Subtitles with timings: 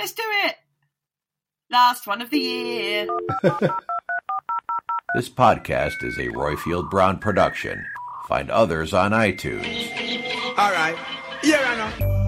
[0.00, 0.56] Let's do it!
[1.70, 3.06] Last one of the year.
[5.12, 7.84] This podcast is a Roifield Brown production.
[8.28, 9.66] Find others on iTunes.
[10.56, 10.96] All right.
[11.42, 12.19] Yeah, I know.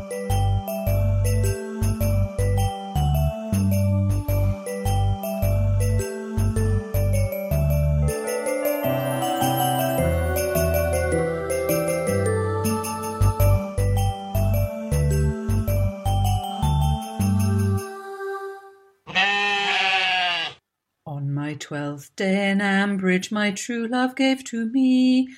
[21.53, 25.28] My twelfth day in Ambridge, my true love gave to me.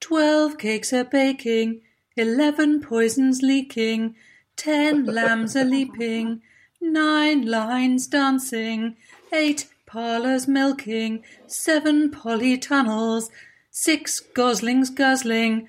[0.00, 1.82] Twelve cakes a baking,
[2.16, 4.14] eleven poisons leaking,
[4.56, 6.40] ten lambs a leaping,
[6.80, 8.96] nine lines dancing,
[9.30, 13.24] eight parlours milking, seven polytunnels,
[13.70, 15.68] six goslings guzzling,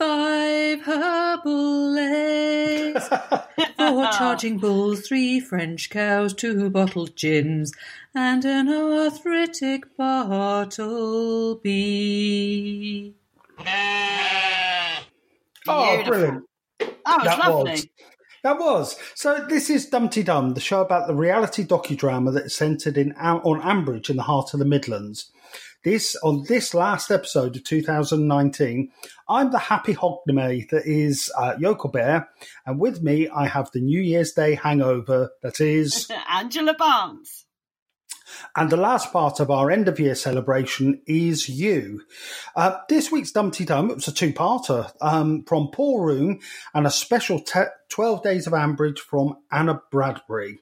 [0.00, 3.08] five herbal lays,
[3.76, 7.72] four charging bulls, three French cows, two bottled gins,
[8.14, 10.74] and an arthritic Bartleby.
[15.68, 16.12] Oh, Beautiful.
[16.12, 16.44] brilliant.
[16.78, 17.70] That was lovely.
[17.72, 17.86] was.
[18.42, 18.96] That was.
[19.14, 23.60] So this is Dumpty Dum, the show about the reality docudrama that's centred in on
[23.60, 25.30] Ambridge in the heart of the Midlands.
[25.84, 28.90] This on this last episode of 2019,
[29.28, 32.28] I'm the happy Hogmanay that is uh, Yokel Bear,
[32.66, 37.46] and with me I have the New Year's Day hangover that is, Angela Barnes.
[38.56, 42.02] And the last part of our end of year celebration is you.
[42.56, 46.40] Uh, this week's Dumpty Dum it was a two parter um, from Paul Room
[46.74, 50.58] and a special te- 12 Days of Ambridge from Anna Bradbury.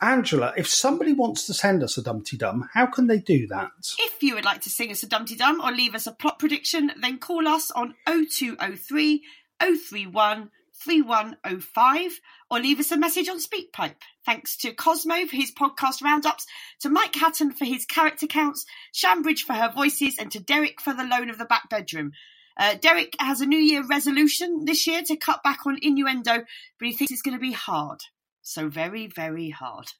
[0.00, 3.70] Angela, if somebody wants to send us a Dumpty Dum, how can they do that?
[3.98, 6.38] If you would like to sing us a Dumpty Dum or leave us a plot
[6.38, 9.22] prediction, then call us on 0203
[9.60, 10.50] 031
[10.84, 12.20] 3105
[12.50, 13.96] or leave us a message on SpeakPipe.
[14.24, 16.46] Thanks to Cosmo for his podcast roundups,
[16.80, 20.92] to Mike Hatton for his character counts, Shambridge for her voices, and to Derek for
[20.94, 22.12] the loan of the back bedroom.
[22.58, 26.44] Uh, Derek has a New Year resolution this year to cut back on innuendo,
[26.78, 28.00] but he thinks it's going to be hard.
[28.42, 29.86] So very, very hard.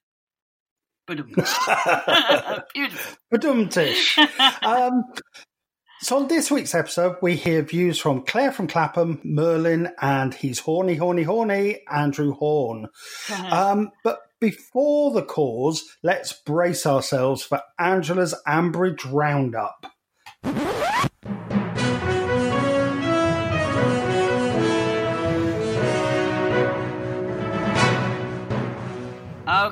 [2.74, 3.16] Beautiful.
[4.62, 5.04] Um,
[6.00, 10.60] so on this week's episode, we hear views from Claire from Clapham, Merlin, and he's
[10.60, 12.88] horny, horny, horny, Andrew Horn.
[13.50, 19.86] um, but before the cause, let's brace ourselves for Angela's Ambridge Roundup.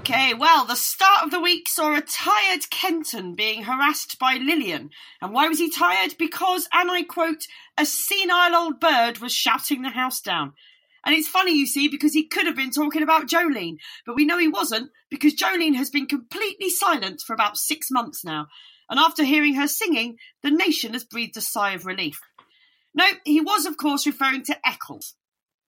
[0.07, 4.91] Okay, well, the start of the week saw a tired Kenton being harassed by Lilian.
[5.23, 6.17] And why was he tired?
[6.19, 7.47] Because, and I quote,
[7.79, 10.53] a senile old bird was shouting the house down.
[11.07, 14.27] And it's funny, you see, because he could have been talking about Jolene, but we
[14.27, 18.49] know he wasn't because Jolene has been completely silent for about six months now.
[18.91, 22.21] And after hearing her singing, the nation has breathed a sigh of relief.
[22.95, 25.15] No, he was, of course, referring to Eccles.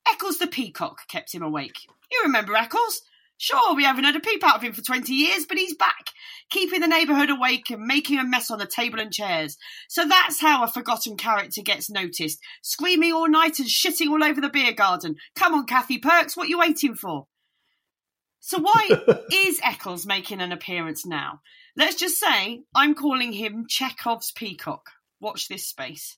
[0.06, 1.78] Eccles the peacock kept him awake.
[2.12, 3.00] You remember Eccles?
[3.38, 6.10] Sure, we haven't had a peep out of him for 20 years, but he's back,
[6.50, 9.58] keeping the neighbourhood awake and making a mess on the table and chairs.
[9.88, 14.40] So that's how a forgotten character gets noticed, screaming all night and shitting all over
[14.40, 15.16] the beer garden.
[15.34, 17.26] Come on, Kathy Perks, what are you waiting for?
[18.40, 18.88] So why
[19.32, 21.40] is Eccles making an appearance now?
[21.76, 24.90] Let's just say I'm calling him Chekhov's peacock.
[25.20, 26.16] Watch this space.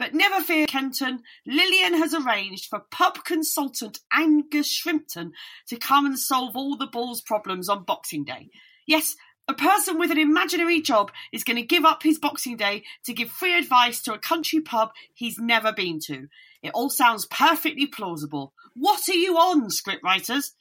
[0.00, 1.24] But never fear, Kenton.
[1.46, 5.32] Lilian has arranged for pub consultant Angus Shrimpton
[5.68, 8.48] to come and solve all the Bulls' problems on Boxing Day.
[8.86, 9.14] Yes,
[9.46, 13.12] a person with an imaginary job is going to give up his Boxing Day to
[13.12, 16.28] give free advice to a country pub he's never been to.
[16.62, 18.54] It all sounds perfectly plausible.
[18.72, 20.52] What are you on, scriptwriters?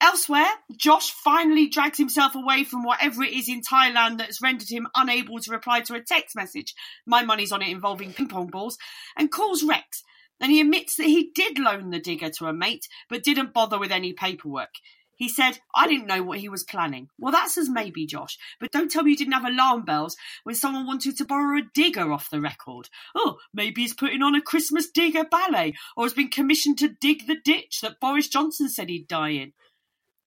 [0.00, 4.68] Elsewhere, Josh finally drags himself away from whatever it is in Thailand that has rendered
[4.68, 6.74] him unable to reply to a text message,
[7.06, 8.76] my money's on it involving ping pong balls,
[9.16, 10.02] and calls Rex.
[10.38, 13.78] And he admits that he did loan the digger to a mate, but didn't bother
[13.78, 14.74] with any paperwork.
[15.16, 17.08] He said, I didn't know what he was planning.
[17.18, 20.14] Well, that's as maybe, Josh, but don't tell me you didn't have alarm bells
[20.44, 22.90] when someone wanted to borrow a digger off the record.
[23.14, 27.26] Oh, maybe he's putting on a Christmas digger ballet, or has been commissioned to dig
[27.26, 29.54] the ditch that Boris Johnson said he'd die in.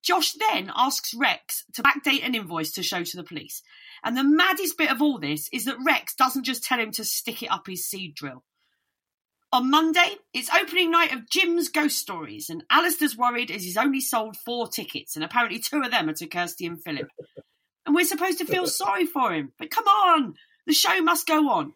[0.04, 3.62] Josh then asks Rex to backdate an invoice to show to the police.
[4.04, 7.04] And the maddest bit of all this is that Rex doesn't just tell him to
[7.04, 8.44] stick it up his seed drill.
[9.52, 14.00] On Monday, it's opening night of Jim's Ghost Stories, and Alistair's worried as he's only
[14.00, 17.08] sold four tickets, and apparently two of them are to Kirsty and Philip.
[17.86, 20.36] And we're supposed to feel sorry for him, but come on,
[20.68, 21.74] the show must go on.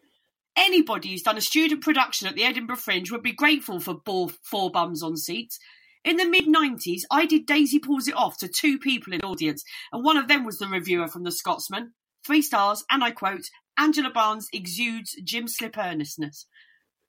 [0.56, 4.00] Anybody who's done a student production at the Edinburgh Fringe would be grateful for
[4.44, 5.58] four bums on seats.
[6.04, 9.26] In the mid 90s, I did Daisy Pulls It Off to two people in the
[9.26, 11.94] audience, and one of them was the reviewer from The Scotsman.
[12.26, 13.48] Three stars, and I quote,
[13.78, 16.46] Angela Barnes exudes Jim Slip earnestness.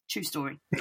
[0.09, 0.59] True story.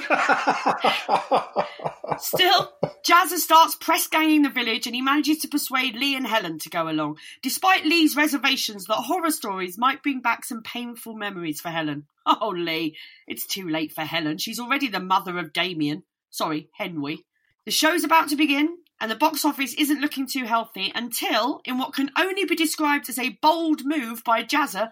[2.19, 2.71] Still,
[3.05, 6.69] Jazzer starts press ganging the village and he manages to persuade Lee and Helen to
[6.69, 11.69] go along, despite Lee's reservations that horror stories might bring back some painful memories for
[11.69, 12.05] Helen.
[12.27, 12.97] Oh, Lee,
[13.27, 14.39] it's too late for Helen.
[14.39, 16.01] She's already the mother of Damien.
[16.31, 17.23] Sorry, Henry.
[17.65, 21.79] The show's about to begin, and the box office isn't looking too healthy until, in
[21.79, 24.89] what can only be described as a bold move by Jazzer,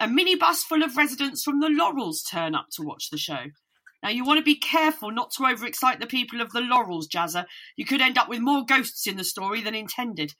[0.00, 3.44] a minibus full of residents from the Laurels turn up to watch the show.
[4.02, 7.44] Now, you want to be careful not to overexcite the people of the Laurels, Jazzer.
[7.76, 10.34] You could end up with more ghosts in the story than intended.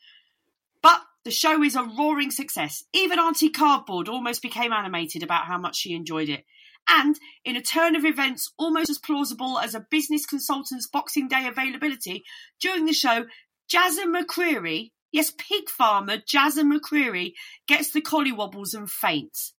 [0.82, 2.84] But the show is a roaring success.
[2.94, 6.44] Even Auntie Cardboard almost became animated about how much she enjoyed it
[6.88, 11.46] and in a turn of events almost as plausible as a business consultant's Boxing Day
[11.46, 12.24] availability,
[12.60, 13.26] during the show,
[13.72, 17.32] Jazzer McCreary, yes, pig farmer Jazzer McCreary,
[17.66, 19.54] gets the collywobbles and faints.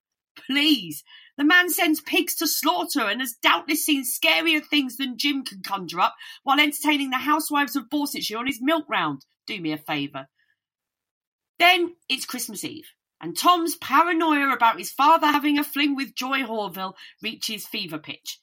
[0.47, 1.05] Please.
[1.37, 5.63] The man sends pigs to slaughter and has doubtless seen scarier things than Jim can
[5.63, 9.25] conjure up while entertaining the housewives of Borsetshire on his milk round.
[9.47, 10.29] Do me a favour.
[11.59, 12.87] Then it's Christmas Eve
[13.25, 16.93] and Tom's paranoia about his father having a fling with Joy Horville
[17.23, 18.39] reaches fever pitch.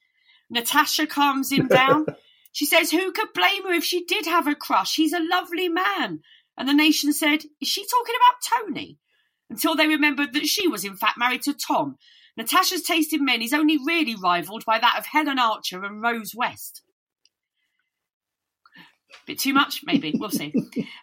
[0.49, 2.07] Natasha calms him down.
[2.51, 4.95] she says, Who could blame her if she did have a crush?
[4.95, 6.21] He's a lovely man.
[6.57, 8.97] And the nation said, Is she talking about Tony?
[9.51, 11.97] Until they remembered that she was in fact married to Tom.
[12.35, 16.33] Natasha's taste in men is only really rivalled by that of Helen Archer and Rose
[16.35, 16.81] West.
[19.27, 20.15] Bit too much, maybe.
[20.17, 20.51] We'll see.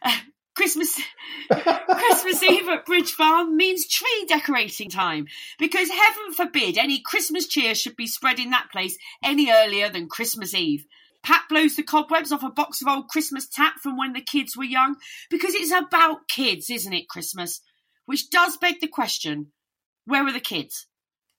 [0.03, 0.17] Uh,
[0.59, 1.01] Christmas
[1.53, 7.77] Christmas Eve at Bridge Farm means tree decorating time because heaven forbid any Christmas cheer
[7.77, 10.85] should be spread in that place any earlier than Christmas Eve.
[11.23, 14.57] Pat blows the cobwebs off a box of old Christmas tat from when the kids
[14.57, 14.97] were young
[15.31, 17.61] because it's about kids, isn't it, Christmas?
[18.07, 19.53] Which does beg the question,
[20.07, 20.89] where were the kids?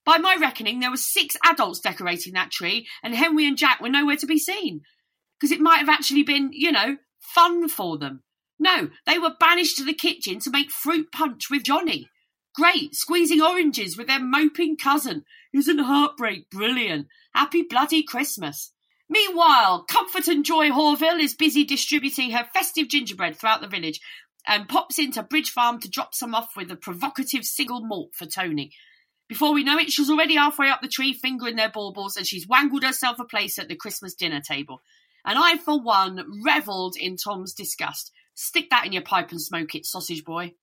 [0.05, 3.89] By my reckoning, there were six adults decorating that tree and Henry and Jack were
[3.89, 4.79] nowhere to be seen.
[5.37, 8.23] Because it might have actually been, you know, fun for them.
[8.59, 12.09] No, they were banished to the kitchen to make fruit punch with Johnny.
[12.53, 15.23] Great, squeezing oranges with their moping cousin.
[15.53, 17.07] Isn't heartbreak brilliant?
[17.33, 18.73] Happy bloody Christmas.
[19.07, 23.99] Meanwhile, Comfort and Joy Horville is busy distributing her festive gingerbread throughout the village
[24.45, 28.25] and pops into Bridge Farm to drop some off with a provocative single malt for
[28.25, 28.71] Tony.
[29.27, 32.47] Before we know it, she's already halfway up the tree fingering their baubles and she's
[32.47, 34.81] wangled herself a place at the Christmas dinner table.
[35.25, 38.11] And I, for one, revelled in Tom's disgust.
[38.41, 40.53] Stick that in your pipe and smoke it, sausage boy.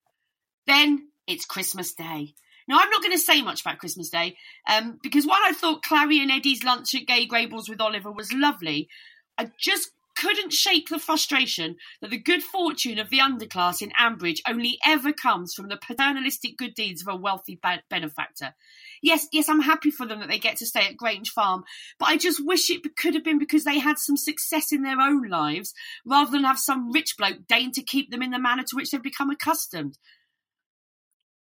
[0.66, 2.32] Then it's Christmas Day.
[2.66, 5.84] Now, I'm not going to say much about Christmas Day um, because while I thought
[5.84, 8.88] Clarrie and Eddie's lunch at Gay Gables with Oliver was lovely,
[9.36, 14.40] I just couldn't shake the frustration that the good fortune of the underclass in Ambridge
[14.48, 18.54] only ever comes from the paternalistic good deeds of a wealthy benefactor.
[19.02, 21.64] Yes, yes, I'm happy for them that they get to stay at Grange Farm,
[21.98, 25.00] but I just wish it could have been because they had some success in their
[25.00, 28.64] own lives rather than have some rich bloke deign to keep them in the manner
[28.64, 29.98] to which they've become accustomed.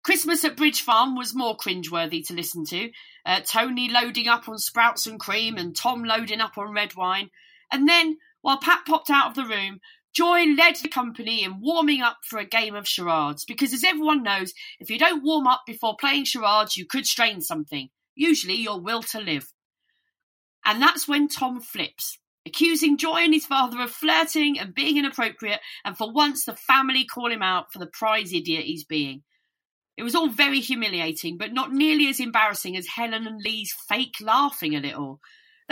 [0.04, 2.90] Christmas at Bridge Farm was more cringeworthy to listen to.
[3.26, 7.30] Uh, Tony loading up on sprouts and cream, and Tom loading up on red wine.
[7.72, 9.80] And then while Pat popped out of the room,
[10.14, 14.22] Joy led the company in warming up for a game of charades because, as everyone
[14.22, 18.80] knows, if you don't warm up before playing charades, you could strain something, usually your
[18.80, 19.48] will to live.
[20.66, 25.62] And that's when Tom flips, accusing Joy and his father of flirting and being inappropriate,
[25.84, 29.24] and for once the family call him out for the prize idiot he's being.
[29.96, 34.16] It was all very humiliating, but not nearly as embarrassing as Helen and Lee's fake
[34.22, 35.22] laughing a little.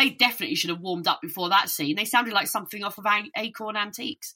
[0.01, 1.95] They definitely should have warmed up before that scene.
[1.95, 3.05] They sounded like something off of
[3.37, 4.33] Acorn Antiques.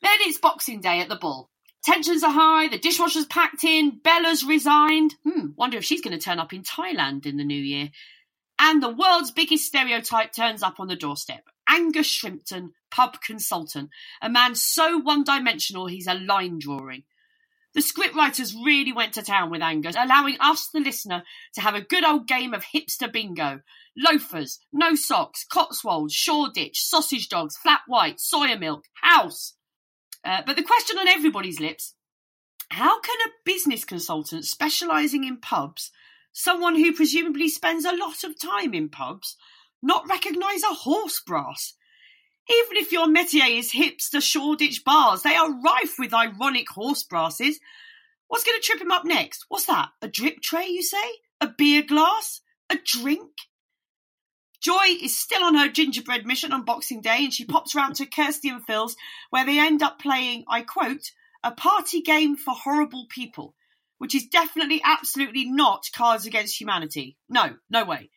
[0.00, 1.50] Then it's Boxing Day at the Bull.
[1.82, 5.16] Tensions are high, the dishwasher's packed in, Bella's resigned.
[5.24, 7.90] Hmm, wonder if she's going to turn up in Thailand in the new year.
[8.56, 11.42] And the world's biggest stereotype turns up on the doorstep.
[11.68, 13.90] Angus Shrimpton, pub consultant,
[14.22, 17.02] a man so one dimensional he's a line drawing.
[17.74, 21.22] The scriptwriters really went to town with Angus, allowing us, the listener,
[21.54, 23.60] to have a good old game of hipster bingo.
[23.96, 29.54] Loafers, no socks, Cotswolds, Shoreditch, sausage dogs, flat white, soya milk, house.
[30.24, 31.94] Uh, but the question on everybody's lips
[32.72, 35.90] how can a business consultant specialising in pubs,
[36.32, 39.36] someone who presumably spends a lot of time in pubs,
[39.82, 41.74] not recognise a horse brass?
[42.52, 47.58] Even if your métier is hipster Shoreditch bars, they are rife with ironic horse brasses.
[48.28, 49.46] What's going to trip him up next?
[49.48, 49.88] What's that?
[50.02, 50.96] A drip tray, you say?
[51.40, 52.42] A beer glass?
[52.68, 53.30] A drink?
[54.60, 58.06] Joy is still on her gingerbread mission on Boxing Day and she pops round to
[58.06, 58.96] Kirsty and Phil's
[59.30, 61.10] where they end up playing, I quote,
[61.42, 63.54] a party game for horrible people,
[63.98, 67.16] which is definitely absolutely not Cards Against Humanity.
[67.28, 68.10] No, no way.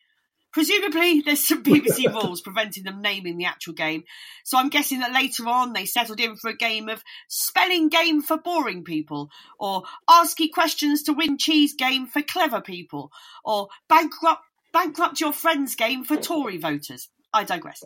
[0.56, 4.04] Presumably, there's some BBC rules preventing them naming the actual game.
[4.42, 8.22] So I'm guessing that later on they settled in for a game of spelling game
[8.22, 9.28] for boring people,
[9.60, 13.12] or asky questions to win cheese game for clever people,
[13.44, 14.40] or bankrupt
[14.72, 17.10] bankrupt your friends game for Tory voters.
[17.34, 17.84] I digress.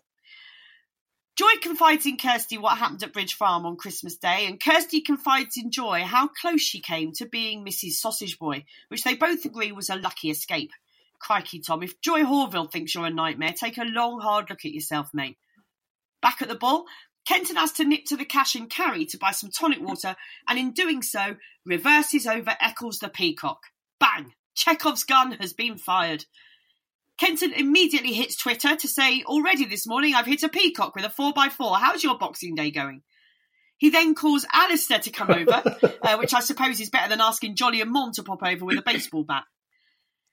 [1.36, 5.56] Joy confides in Kirsty what happened at Bridge Farm on Christmas Day, and Kirsty confides
[5.56, 7.94] in Joy how close she came to being Mrs.
[7.94, 10.70] Sausage Boy, which they both agree was a lucky escape.
[11.20, 14.72] Crikey, Tom, if Joy Horville thinks you're a nightmare, take a long, hard look at
[14.72, 15.36] yourself, mate.
[16.22, 16.86] Back at the bull,
[17.26, 20.16] Kenton has to nip to the cash and carry to buy some tonic water,
[20.48, 23.60] and in doing so, reverses over Eccles the peacock.
[23.98, 24.32] Bang!
[24.54, 26.24] Chekhov's gun has been fired.
[27.18, 31.08] Kenton immediately hits Twitter to say, Already this morning I've hit a peacock with a
[31.08, 31.78] 4x4.
[31.78, 33.02] How's your Boxing Day going?
[33.76, 35.62] He then calls Alistair to come over,
[36.02, 38.78] uh, which I suppose is better than asking Jolly and Mom to pop over with
[38.78, 39.44] a baseball bat.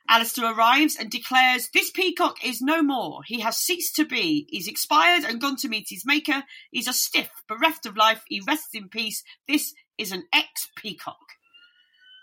[0.09, 3.21] Alistair arrives and declares, This peacock is no more.
[3.25, 4.47] He has ceased to be.
[4.49, 6.43] He's expired and gone to meet his maker.
[6.71, 8.23] He's a stiff, bereft of life.
[8.27, 9.23] He rests in peace.
[9.47, 11.17] This is an ex peacock.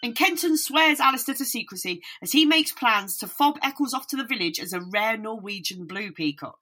[0.02, 4.16] And Kenton swears Alistair to secrecy as he makes plans to fob Eccles off to
[4.16, 6.58] the village as a rare Norwegian blue peacock.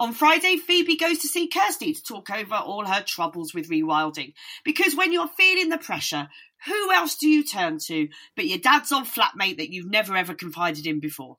[0.00, 4.32] On Friday, Phoebe goes to see Kirsty to talk over all her troubles with rewilding.
[4.64, 6.28] Because when you're feeling the pressure,
[6.66, 10.34] who else do you turn to but your dad's old flatmate that you've never ever
[10.34, 11.38] confided in before?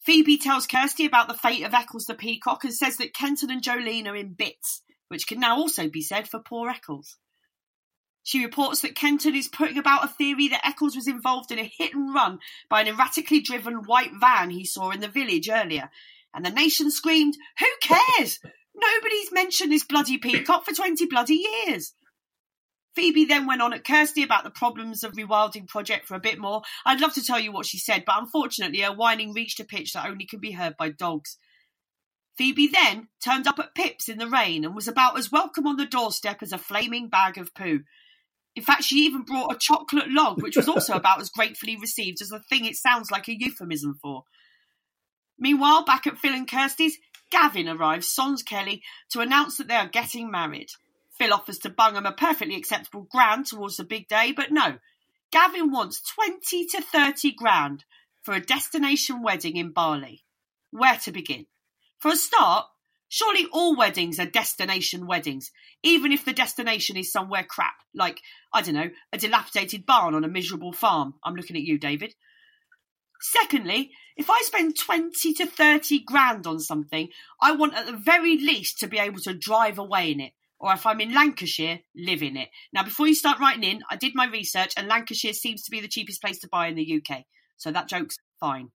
[0.00, 3.62] Phoebe tells Kirsty about the fate of Eccles the peacock and says that Kenton and
[3.62, 7.16] Jolene are in bits, which can now also be said for poor Eccles.
[8.22, 11.64] She reports that Kenton is putting about a theory that Eccles was involved in a
[11.64, 15.90] hit and run by an erratically driven white van he saw in the village earlier.
[16.34, 18.38] And the nation screamed, Who cares?
[18.74, 21.92] Nobody's mentioned this bloody peacock for 20 bloody years.
[22.96, 26.38] Phoebe then went on at Kirsty about the problems of rewilding project for a bit
[26.38, 26.62] more.
[26.84, 29.92] I'd love to tell you what she said, but unfortunately her whining reached a pitch
[29.92, 31.38] that only can be heard by dogs.
[32.36, 35.76] Phoebe then turned up at Pip's in the rain and was about as welcome on
[35.76, 37.80] the doorstep as a flaming bag of poo.
[38.56, 42.20] In fact, she even brought a chocolate log, which was also about as gratefully received
[42.20, 44.24] as the thing it sounds like a euphemism for.
[45.38, 46.98] Meanwhile, back at Phil and Kirsty's,
[47.30, 50.68] Gavin arrives, sans Kelly, to announce that they are getting married.
[51.20, 54.78] Phil offers to bung him a perfectly acceptable grand towards the big day, but no.
[55.30, 57.84] Gavin wants 20 to 30 grand
[58.22, 60.24] for a destination wedding in Bali.
[60.70, 61.44] Where to begin?
[61.98, 62.68] For a start,
[63.12, 65.50] Surely all weddings are destination weddings,
[65.82, 68.20] even if the destination is somewhere crap, like,
[68.52, 71.14] I don't know, a dilapidated barn on a miserable farm.
[71.24, 72.14] I'm looking at you, David.
[73.20, 77.08] Secondly, if I spend 20 to 30 grand on something,
[77.42, 80.32] I want at the very least to be able to drive away in it.
[80.60, 82.50] Or if I'm in Lancashire, live in it.
[82.72, 85.80] Now, before you start writing in, I did my research and Lancashire seems to be
[85.80, 87.24] the cheapest place to buy in the UK.
[87.56, 88.68] So that joke's fine.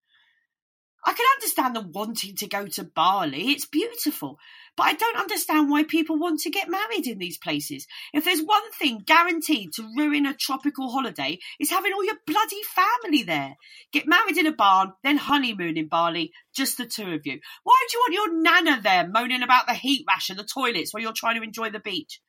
[1.07, 3.51] I can understand them wanting to go to Bali.
[3.51, 4.39] It's beautiful.
[4.75, 7.85] But I don't understand why people want to get married in these places.
[8.11, 12.61] If there's one thing guaranteed to ruin a tropical holiday, it's having all your bloody
[12.75, 13.55] family there.
[13.93, 17.39] Get married in a barn, then honeymoon in Bali, just the two of you.
[17.63, 20.93] Why do you want your nana there moaning about the heat rash and the toilets
[20.93, 22.19] while you're trying to enjoy the beach?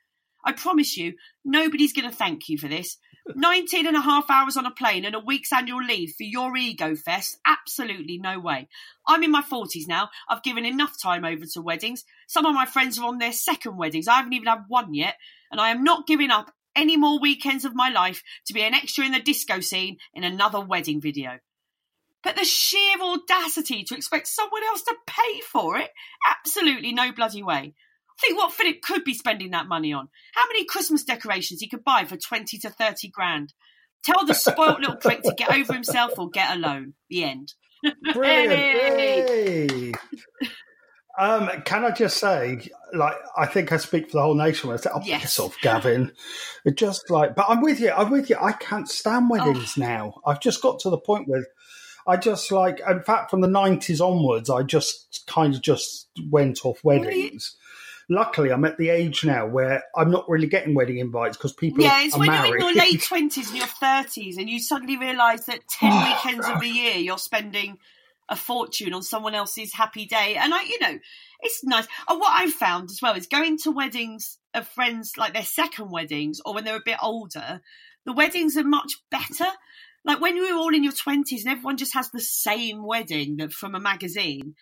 [0.44, 1.14] I promise you,
[1.44, 2.98] nobody's going to thank you for this.
[3.34, 6.56] 19 and a half hours on a plane and a week's annual leave for your
[6.56, 7.38] ego fest?
[7.46, 8.68] Absolutely no way.
[9.06, 10.10] I'm in my 40s now.
[10.28, 12.04] I've given enough time over to weddings.
[12.28, 14.06] Some of my friends are on their second weddings.
[14.08, 15.16] I haven't even had one yet.
[15.50, 18.74] And I am not giving up any more weekends of my life to be an
[18.74, 21.38] extra in the disco scene in another wedding video.
[22.22, 25.90] But the sheer audacity to expect someone else to pay for it,
[26.28, 27.74] absolutely no bloody way.
[28.20, 30.08] Think what Philip could be spending that money on.
[30.34, 33.52] How many Christmas decorations he could buy for 20 to 30 grand.
[34.04, 36.94] Tell the spoilt little prick to get over himself or get a loan.
[37.10, 37.54] The end.
[38.14, 39.96] Brilliant.
[41.18, 44.76] Um, can I just say, like, I think I speak for the whole nation when
[44.76, 45.22] I say, "Oh, Yes.
[45.22, 46.12] piss off, Gavin."
[46.64, 47.90] It just like, but I'm with you.
[47.90, 48.36] I'm with you.
[48.40, 50.20] I can't stand weddings now.
[50.26, 51.46] I've just got to the point where
[52.06, 56.66] I just like, in fact, from the '90s onwards, I just kind of just went
[56.66, 57.56] off weddings.
[58.08, 61.82] Luckily, I'm at the age now where I'm not really getting wedding invites because people
[61.82, 62.48] Yeah, it's are when married.
[62.50, 66.04] you're in your late twenties and your thirties, and you suddenly realise that ten oh.
[66.04, 67.78] weekends of the year you're spending
[68.28, 70.36] a fortune on someone else's happy day.
[70.36, 70.98] And I, you know,
[71.40, 71.86] it's nice.
[72.08, 75.90] And what I've found as well is going to weddings of friends, like their second
[75.90, 77.60] weddings, or when they're a bit older.
[78.04, 79.50] The weddings are much better.
[80.04, 83.38] Like when you were all in your twenties and everyone just has the same wedding
[83.38, 84.54] that from a magazine.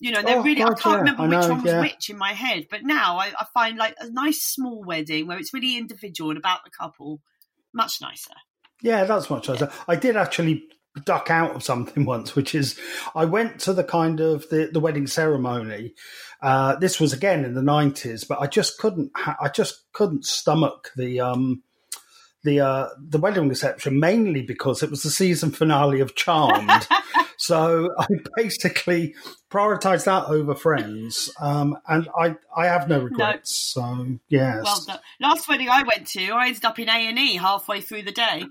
[0.00, 0.62] You know, they're Oh, really.
[0.62, 1.80] God, I can't yeah, remember I which know, one was yeah.
[1.80, 5.38] which in my head, but now I, I find like a nice small wedding where
[5.38, 7.20] it's really individual and about the couple
[7.74, 8.34] much nicer.
[8.82, 9.70] Yeah, that's much nicer.
[9.88, 10.64] I did actually
[11.04, 12.78] duck out of something once, which is
[13.14, 15.94] I went to the kind of the, the wedding ceremony.
[16.40, 19.10] Uh, this was again in the nineties, but I just couldn't.
[19.16, 21.62] Ha- I just couldn't stomach the um,
[22.44, 26.86] the uh, the wedding reception, mainly because it was the season finale of Charmed.
[27.36, 29.14] so I basically
[29.50, 33.56] prioritized that over Friends, um, and I I have no regrets.
[33.74, 34.98] So yes, Well done.
[35.20, 38.12] Last wedding I went to, I ended up in A and E halfway through the
[38.12, 38.44] day.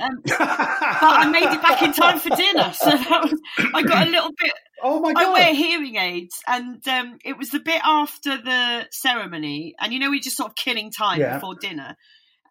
[0.00, 3.38] Um, but I made it back in time for dinner, so that was,
[3.74, 4.52] I got a little bit.
[4.82, 5.22] oh my god!
[5.24, 9.98] I wear hearing aids, and um, it was the bit after the ceremony, and you
[9.98, 11.34] know we just sort of killing time Yeah.
[11.34, 11.94] before dinner,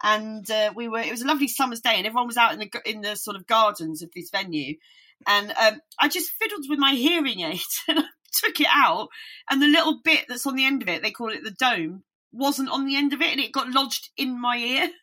[0.04, 1.00] and uh, we were.
[1.00, 3.36] It was a lovely summer's day, and everyone was out in the in the sort
[3.36, 4.76] of gardens of this venue,
[5.28, 8.04] and um, I just fiddled with my hearing aid and I
[8.34, 9.10] took it out,
[9.50, 12.04] and the little bit that's on the end of it, they call it the dome,
[12.32, 14.90] wasn't on the end of it, and it got lodged in my ear.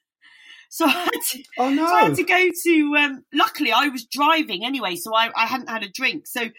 [0.70, 1.86] So I had to, oh no!
[1.86, 2.96] so I had to go to.
[2.98, 6.26] Um, luckily, I was driving anyway, so I, I hadn't had a drink.
[6.26, 6.50] So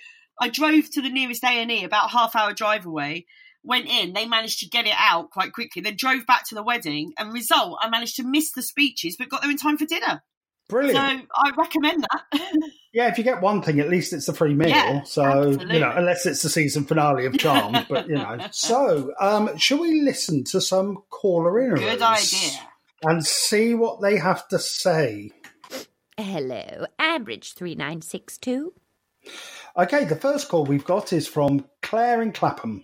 [0.42, 3.28] I drove to the nearest A and E, about a half hour drive away.
[3.64, 5.82] Went in, they managed to get it out quite quickly.
[5.82, 9.30] Then drove back to the wedding, and result, I managed to miss the speeches, but
[9.30, 10.24] got there in time for dinner.
[10.70, 10.96] Brilliant.
[10.96, 12.42] So I recommend that.
[12.92, 14.70] Yeah, if you get one thing, at least it's a free meal.
[14.70, 15.76] Yeah, so absolutely.
[15.76, 18.38] you know, unless it's the season finale of Charmed, but you know.
[18.52, 22.60] So, um, shall we listen to some caller in Good idea.
[23.04, 25.30] and see what they have to say?
[26.18, 28.74] Hello, Ambridge 3962.
[29.78, 32.84] Okay, the first call we've got is from Claire in Clapham.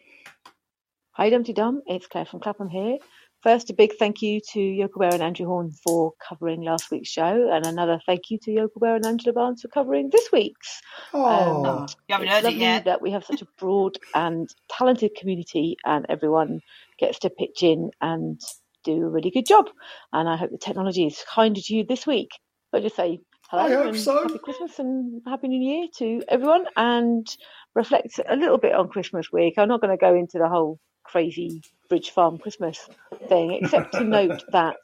[1.17, 1.81] Hi, Dumpty Dum.
[1.87, 2.97] It's Claire from Clapham here.
[3.41, 7.09] First, a big thank you to Yoko Bear and Andrew Horn for covering last week's
[7.09, 10.81] show, and another thank you to Yoko Bear and Angela Barnes for covering this week's.
[11.13, 12.85] Oh, Um, You haven't it's heard it lovely yet.
[12.85, 16.59] that we have such a broad and talented community, and everyone
[16.99, 18.41] gets to pitch in and
[18.83, 19.69] do a really good job.
[20.11, 22.29] And I hope the technology is kinder to you this week.
[22.71, 24.23] So I just say hello I hope and so.
[24.23, 27.25] happy Christmas and happy New Year to everyone, and
[27.73, 29.53] reflect a little bit on Christmas week.
[29.57, 32.89] I'm not going to go into the whole crazy Bridge Farm Christmas
[33.27, 34.77] thing, except to note that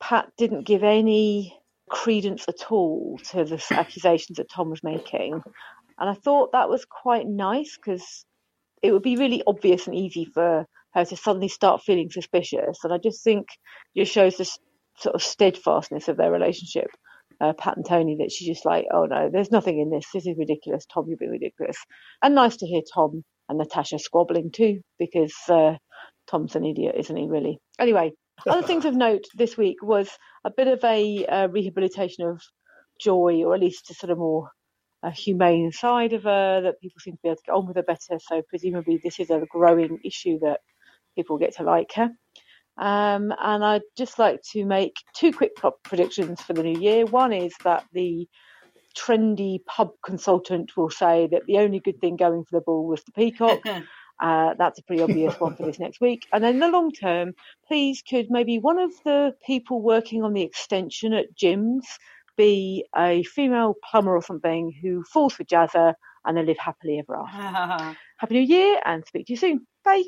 [0.00, 1.58] Pat didn't give any
[1.88, 5.42] credence at all to the accusations that Tom was making.
[5.98, 8.24] And I thought that was quite nice because
[8.82, 12.78] it would be really obvious and easy for her to suddenly start feeling suspicious.
[12.82, 13.48] And I just think
[13.94, 14.58] it shows this
[14.98, 16.88] sort of steadfastness of their relationship,
[17.40, 20.06] uh, Pat and Tony, that she's just like, oh no, there's nothing in this.
[20.12, 20.86] This is ridiculous.
[20.86, 21.76] Tom, you're being ridiculous.
[22.22, 25.74] And nice to hear Tom and Natasha squabbling too, because uh,
[26.28, 27.58] Tom's an idiot, isn't he, really?
[27.78, 28.12] Anyway,
[28.46, 30.08] other things of note this week was
[30.44, 32.40] a bit of a uh, rehabilitation of
[33.00, 34.50] Joy, or at least a sort of more
[35.02, 37.76] uh, humane side of her, that people seem to be able to get on with
[37.76, 38.18] her better.
[38.18, 40.60] So presumably this is a growing issue that
[41.16, 42.10] people get to like her.
[42.78, 45.52] Um, and I'd just like to make two quick
[45.84, 47.04] predictions for the new year.
[47.04, 48.26] One is that the
[48.92, 53.02] trendy pub consultant will say that the only good thing going for the ball was
[53.04, 53.60] the peacock.
[54.20, 56.26] Uh, that's a pretty obvious one for this next week.
[56.32, 57.32] And then in the long term,
[57.66, 61.86] please could maybe one of the people working on the extension at Jim's
[62.36, 67.16] be a female plumber or something who falls for Jazzer and they live happily ever
[67.16, 67.96] after.
[68.18, 69.66] Happy New Year and speak to you soon.
[69.84, 70.04] Bye.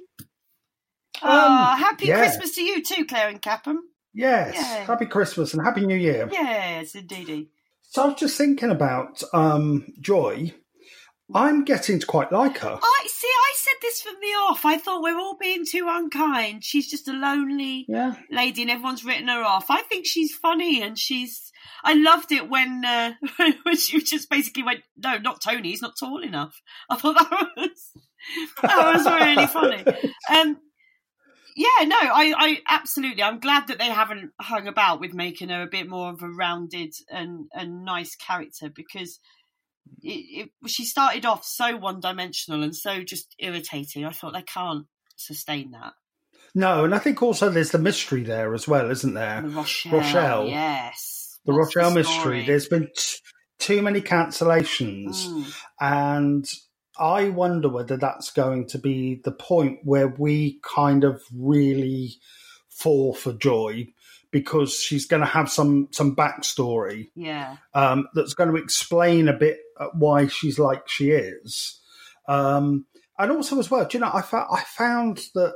[1.23, 2.19] oh, happy yeah.
[2.19, 3.81] Christmas to you too, Claire and Clapham.
[4.13, 4.55] yes.
[4.55, 4.85] Yeah.
[4.85, 6.29] Happy Christmas and Happy New Year.
[6.31, 7.51] Yes, indeedy.
[7.95, 10.53] So I was just thinking about um, Joy.
[11.33, 12.77] I'm getting to quite like her.
[12.83, 13.29] I see.
[13.29, 14.65] I said this from the off.
[14.65, 16.65] I thought we're all being too unkind.
[16.65, 18.17] She's just a lonely Yeah.
[18.33, 19.67] lady, and everyone's written her off.
[19.71, 21.53] I think she's funny, and she's.
[21.85, 23.13] I loved it when uh,
[23.63, 25.71] when she just basically went, "No, not Tony.
[25.71, 27.93] He's not tall enough." I thought that was
[28.61, 29.85] that was really funny.
[30.35, 30.57] Um,
[31.55, 33.23] yeah, no, I, I absolutely.
[33.23, 36.29] I'm glad that they haven't hung about with making her a bit more of a
[36.29, 39.21] rounded and and nice character because
[40.03, 44.05] it, it, she started off so one dimensional and so just irritating.
[44.05, 44.87] I thought they can't
[45.17, 45.93] sustain that.
[46.55, 49.43] No, and I think also there's the mystery there as well, isn't there?
[49.43, 50.47] The Rochelle, Rochelle.
[50.47, 52.03] yes, The What's Rochelle story?
[52.03, 52.47] mystery.
[52.47, 53.19] There's been t-
[53.59, 55.55] too many cancellations, Mm.
[55.81, 56.45] and
[56.99, 62.15] I wonder whether that's going to be the point where we kind of really
[62.69, 63.89] fall for Joy
[64.31, 69.33] because she's going to have some some backstory Yeah, um, that's going to explain a
[69.33, 71.81] bit uh, why she's like she is.
[72.29, 72.87] Um,
[73.19, 75.55] and also, as well, do you know, I, fa- I found that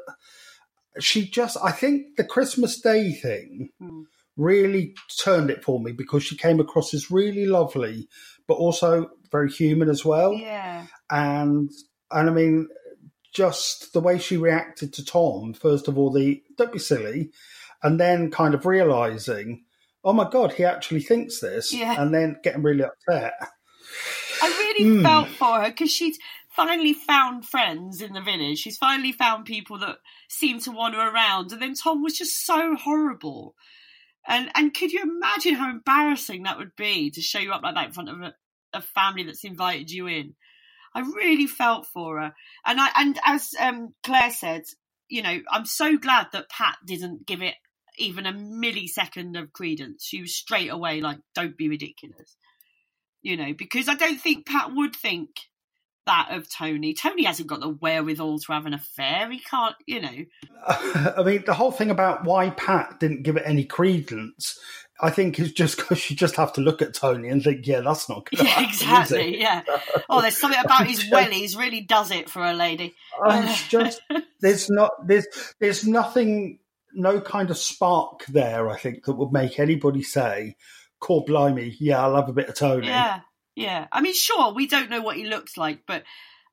[1.00, 4.02] she just, I think the Christmas Day thing Hmm.
[4.36, 8.08] really turned it for me because she came across as really lovely,
[8.46, 10.32] but also very human as well.
[10.34, 11.70] yeah, And,
[12.10, 12.68] and I mean,
[13.32, 17.30] just the way she reacted to Tom, first of all, the don't be silly,
[17.82, 19.64] and then kind of realizing,
[20.04, 22.00] oh my God, he actually thinks this, Yeah.
[22.00, 23.34] and then getting really upset.
[24.42, 25.02] I really Hmm.
[25.02, 26.16] felt for her because she'd
[26.50, 28.58] finally found friends in the village.
[28.58, 32.44] She's finally found people that seem to want her around, and then Tom was just
[32.44, 33.54] so horrible.
[34.26, 37.74] And and could you imagine how embarrassing that would be to show you up like
[37.76, 38.34] that in front of a,
[38.74, 40.34] a family that's invited you in?
[40.94, 42.34] I really felt for her,
[42.66, 44.62] and I and as um, Claire said,
[45.08, 47.54] you know, I'm so glad that Pat didn't give it
[47.98, 50.04] even a millisecond of credence.
[50.04, 52.36] She was straight away like, "Don't be ridiculous,"
[53.22, 55.30] you know, because I don't think Pat would think
[56.08, 56.94] that of Tony.
[56.94, 59.30] Tony hasn't got the wherewithal to have an affair.
[59.30, 60.24] He can't, you know.
[60.66, 64.58] I mean, the whole thing about why Pat didn't give it any credence,
[65.00, 67.80] I think, it's just because you just have to look at Tony and think, yeah,
[67.80, 68.40] that's not good.
[68.44, 69.40] Yeah, exactly.
[69.40, 69.62] Yeah.
[70.10, 72.94] Oh, there's something about his wellies really does it for a lady.
[73.22, 74.00] Oh, it's just
[74.40, 75.26] there's not there's
[75.60, 76.60] there's nothing,
[76.94, 78.70] no kind of spark there.
[78.70, 80.56] I think that would make anybody say,
[80.98, 83.20] "Core blimey, yeah, I love a bit of Tony." Yeah,
[83.54, 83.86] yeah.
[83.92, 86.04] I mean, sure, we don't know what he looks like, but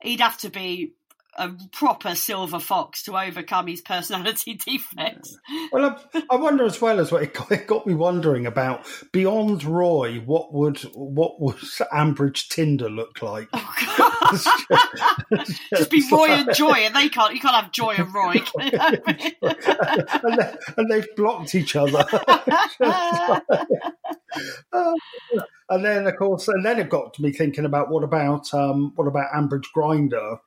[0.02, 0.96] he'd have to be
[1.38, 5.38] a proper silver fox to overcome his personality defects.
[5.72, 8.86] Well, I, I wonder as well as what it got, it got me wondering about
[9.12, 10.20] beyond Roy.
[10.20, 11.56] What would what would
[11.94, 13.48] Ambridge Tinder look like?
[15.76, 17.34] Just be Roy and Joy, and they can't.
[17.34, 18.36] You can't have Joy and Roy.
[18.60, 22.06] and, they, and they've blocked each other.
[24.74, 24.96] Oh,
[25.70, 29.08] and then, of course, and then it got me thinking about what about um, what
[29.08, 30.38] about Ambridge Grinder?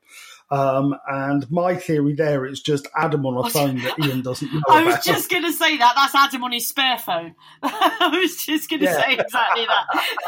[0.50, 4.60] Um, and my theory there is just Adam on a phone that Ian doesn't know
[4.68, 5.04] I was about.
[5.04, 5.92] just going to say that.
[5.94, 7.34] That's Adam on his spare phone.
[7.62, 9.00] I was just going to Yeah.
[9.04, 9.66] say exactly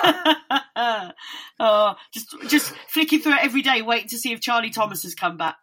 [0.04, 1.14] that.
[1.60, 5.14] oh, just just flicking through it every day, waiting to see if Charlie Thomas has
[5.14, 5.56] come back.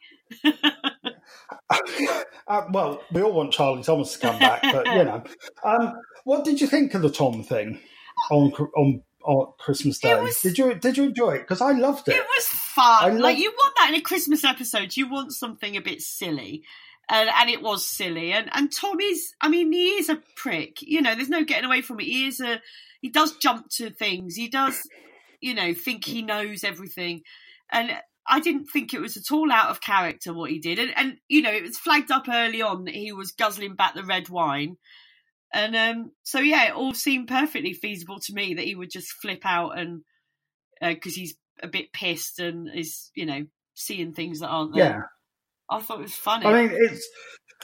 [2.48, 5.24] Uh, well, we all want Charlie Thomas to come back, but you know,
[5.64, 5.94] um,
[6.24, 7.80] what did you think of the Tom thing
[8.32, 10.18] on on, on Christmas Day?
[10.42, 11.42] did you did you enjoy it?
[11.42, 12.16] Because I loved it.
[12.16, 13.04] It was fun.
[13.04, 14.96] I like you want that in a Christmas episode.
[14.96, 16.64] You want something a bit silly.
[17.10, 18.32] And, and it was silly.
[18.32, 20.82] And and Tom is I mean, he is a prick.
[20.82, 22.06] You know, there's no getting away from it.
[22.06, 22.62] He is a
[23.02, 24.36] he does jump to things.
[24.36, 24.82] He does,
[25.42, 27.22] you know, think he knows everything.
[27.72, 27.92] And
[28.26, 30.80] I didn't think it was at all out of character what he did.
[30.80, 33.94] And and you know, it was flagged up early on that he was guzzling back
[33.94, 34.78] the red wine.
[35.54, 39.12] And um, so yeah, it all seemed perfectly feasible to me that he would just
[39.22, 40.02] flip out and
[40.82, 44.84] because he's a bit pissed and is you know seeing things that aren't there.
[44.84, 45.02] Yeah.
[45.70, 46.46] I thought it was funny.
[46.46, 47.08] I mean, it's.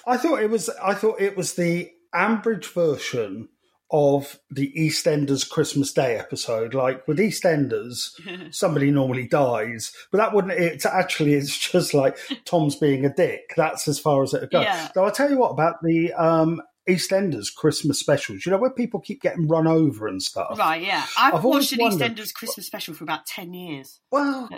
[0.06, 0.69] I thought it was.
[0.69, 3.50] I thought it was the Ambridge version
[3.91, 6.74] of the EastEnders Christmas Day episode.
[6.74, 8.10] Like with EastEnders,
[8.54, 10.54] somebody normally dies, but that wouldn't.
[10.54, 13.54] It's actually it's just like Tom's being a dick.
[13.56, 14.63] That's as far as it goes.
[14.63, 14.89] Yeah.
[14.93, 18.46] Though I'll tell you what about the um, EastEnders Christmas specials.
[18.46, 20.58] You know where people keep getting run over and stuff.
[20.60, 20.82] right?
[20.82, 24.00] Yeah, I've, I've watched an wondered- EastEnders Christmas special for about ten years.
[24.12, 24.50] Well,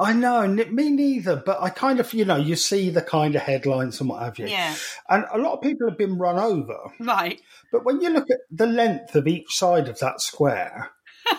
[0.00, 3.42] I know, me neither, but I kind of, you know, you see the kind of
[3.42, 4.46] headlines and what have you.
[4.46, 4.76] Yeah.
[5.08, 6.78] And a lot of people have been run over.
[7.00, 7.40] Right.
[7.72, 10.92] But when you look at the length of each side of that square,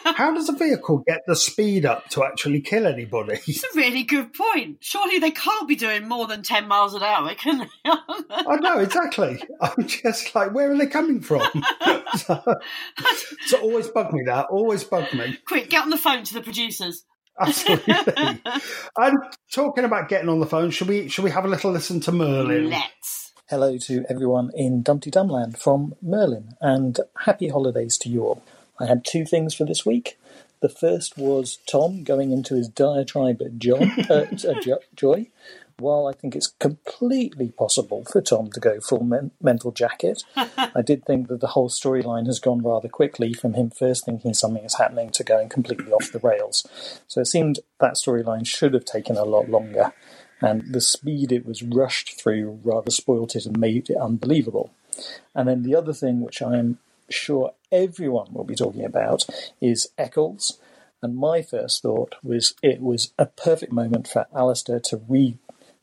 [0.03, 3.39] how does a vehicle get the speed up to actually kill anybody?
[3.47, 4.77] It's a really good point.
[4.79, 7.67] Surely they can't be doing more than ten miles an hour, can they?
[8.29, 9.41] I know, exactly.
[9.61, 11.41] I'm just like, where are they coming from?
[12.17, 12.41] so,
[13.47, 15.37] so always bug me that, always bug me.
[15.45, 17.05] Quick, get on the phone to the producers.
[17.39, 17.93] Absolutely.
[18.97, 19.17] and
[19.51, 22.11] talking about getting on the phone, should we should we have a little listen to
[22.11, 22.69] Merlin?
[22.69, 23.31] Let's.
[23.49, 28.43] Hello to everyone in Dumpty Dumland from Merlin, and happy holidays to you all.
[28.79, 30.17] I had two things for this week.
[30.61, 35.27] The first was Tom going into his diatribe at John, uh, uh, Jo- Joy.
[35.77, 40.81] While I think it's completely possible for Tom to go full men- mental jacket, I
[40.83, 44.65] did think that the whole storyline has gone rather quickly from him first thinking something
[44.65, 46.67] is happening to going completely off the rails.
[47.07, 49.93] So it seemed that storyline should have taken a lot longer,
[50.41, 54.73] and the speed it was rushed through rather spoilt it and made it unbelievable.
[55.33, 59.25] And then the other thing, which I am sure everyone will be talking about,
[59.61, 60.59] is Eccles.
[61.01, 65.37] And my first thought was it was a perfect moment for Alistair to re-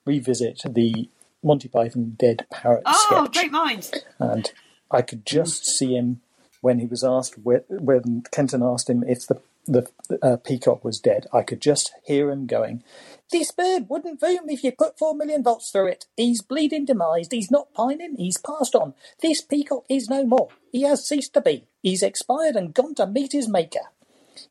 [0.04, 1.08] revisit the
[1.42, 3.32] Monty Python Dead Parrot Oh, sketch.
[3.42, 3.92] great minds.
[4.18, 4.50] And
[4.90, 6.20] I could just see him
[6.60, 9.90] when he was asked, whe- when Kenton asked him if the, the
[10.22, 11.26] uh, peacock was dead.
[11.33, 12.83] I could just hear him going,
[13.31, 16.07] This bird wouldn't boom if you put four million volts through it.
[16.16, 17.33] He's bleeding demised.
[17.33, 18.16] He's not pining.
[18.16, 18.94] He's passed on.
[19.20, 20.48] This peacock is no more.
[20.72, 21.66] He has ceased to be.
[21.83, 23.90] He's expired and gone to meet his maker.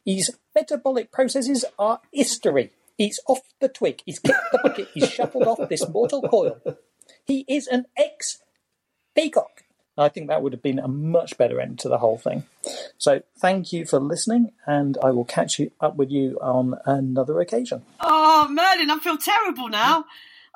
[0.03, 2.71] His metabolic processes are history.
[2.97, 4.01] He's off the twig.
[4.05, 4.89] He's kicked the bucket.
[4.93, 6.61] He's shuffled off this mortal coil.
[7.25, 8.39] He is an ex
[9.15, 9.64] peacock.
[9.97, 12.43] I think that would have been a much better end to the whole thing.
[12.97, 17.39] So thank you for listening, and I will catch you up with you on another
[17.39, 17.83] occasion.
[18.01, 20.05] Oh, Merlin, I feel terrible now.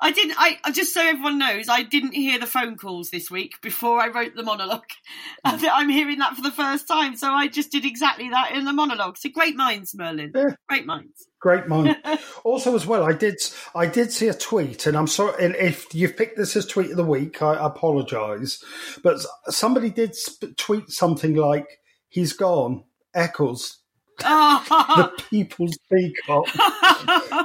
[0.00, 0.36] I didn't.
[0.38, 4.08] I just so everyone knows, I didn't hear the phone calls this week before I
[4.08, 4.88] wrote the monologue.
[5.44, 8.72] I'm hearing that for the first time, so I just did exactly that in the
[8.72, 9.18] monologue.
[9.18, 10.32] So great minds, Merlin.
[10.34, 10.54] Yeah.
[10.68, 11.28] Great minds.
[11.40, 11.96] Great mind.
[12.44, 13.40] also, as well, I did
[13.74, 15.44] I did see a tweet, and I'm sorry.
[15.44, 18.62] And if you've picked this as tweet of the week, I apologise.
[19.02, 20.16] But somebody did
[20.56, 21.66] tweet something like,
[22.08, 23.79] "He's gone." Eccles,
[24.20, 26.46] the people's peacock.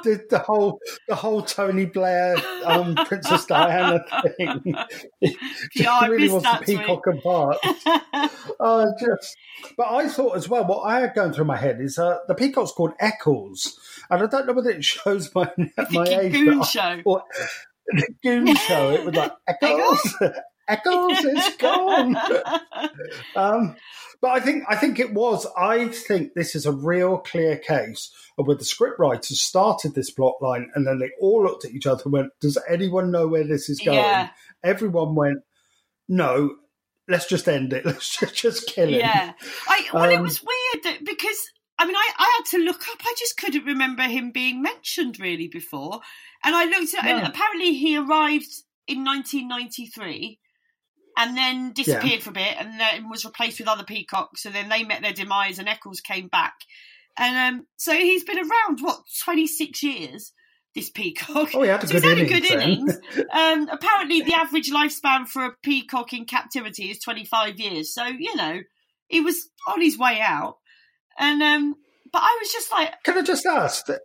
[0.04, 4.04] the, the whole the whole Tony Blair, um, Princess Diana
[4.38, 4.76] thing.
[5.22, 5.36] It
[5.76, 7.58] Yeah, I really was the peacock apart.
[8.60, 9.36] Oh, just.
[9.78, 10.66] But I thought as well.
[10.66, 13.78] What I had going through my head is uh, the peacock's called Eccles,
[14.10, 15.50] and I don't know whether it shows my
[15.92, 16.32] my age.
[16.34, 17.02] Goon but I- Show.
[17.06, 17.24] or-
[17.88, 18.92] the Goon Show.
[18.92, 20.16] It was like Eccles.
[20.68, 22.18] Eccles is gone.
[23.36, 23.76] Um,
[24.22, 25.46] but I think I think it was.
[25.58, 30.36] I think this is a real clear case of where the scriptwriters started this plot
[30.42, 33.44] line, and then they all looked at each other and went, "Does anyone know where
[33.44, 34.30] this is going?" Yeah.
[34.64, 35.40] Everyone went,
[36.08, 36.56] "No,
[37.08, 37.86] let's just end it.
[37.86, 39.34] Let's just, just kill it." Yeah.
[39.68, 42.82] I well, it Um, was weird that, because I mean, I, I had to look
[42.88, 43.00] up.
[43.02, 46.00] I just couldn't remember him being mentioned really before,
[46.44, 47.06] and I looked at.
[47.06, 50.40] And apparently, he arrived in 1993.
[51.18, 54.46] And then disappeared for a bit, and then was replaced with other peacocks.
[54.46, 56.54] And then they met their demise, and Eccles came back.
[57.18, 60.34] And um, so he's been around what 26 years.
[60.74, 61.52] This peacock.
[61.56, 62.98] Oh, he had a So good he's had a innings good innings.
[63.34, 67.94] Um, apparently, the average lifespan for a peacock in captivity is 25 years.
[67.94, 68.60] So, you know,
[69.08, 70.58] he was on his way out.
[71.18, 71.76] And, um,
[72.12, 73.86] but I was just like, Can I just ask?
[73.86, 74.02] that-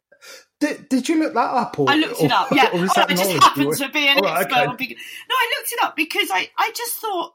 [0.61, 1.79] Did, did you look that up?
[1.79, 2.49] Or, I looked it or- up.
[2.53, 4.96] Yeah, or is oh, I just happened to be an right, expert okay.
[5.29, 7.33] No, I looked it up because I, I just thought,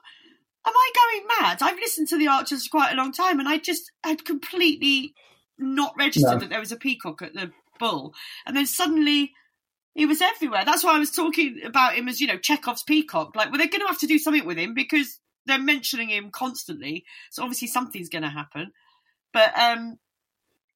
[0.65, 1.57] am I going mad?
[1.61, 5.15] I've listened to the Archers for quite a long time, and I just had completely
[5.57, 6.39] not registered No.
[6.39, 8.13] that there was a peacock at the bull,
[8.45, 9.33] and then suddenly.
[9.97, 10.65] He was everywhere.
[10.65, 13.33] That's why I was talking about him as, you know, Chekhov's peacock.
[13.33, 16.31] Like, well, they're going to have to do something with him because they're mentioning him
[16.31, 17.05] constantly.
[17.31, 18.73] So obviously something's going to happen.
[19.31, 19.97] But um,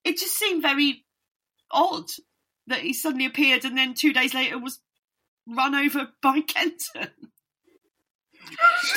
[0.06, 1.04] it just seemed very
[1.70, 2.06] odd
[2.70, 4.80] that he suddenly appeared and then two days later was
[5.48, 7.10] run over by Kenton.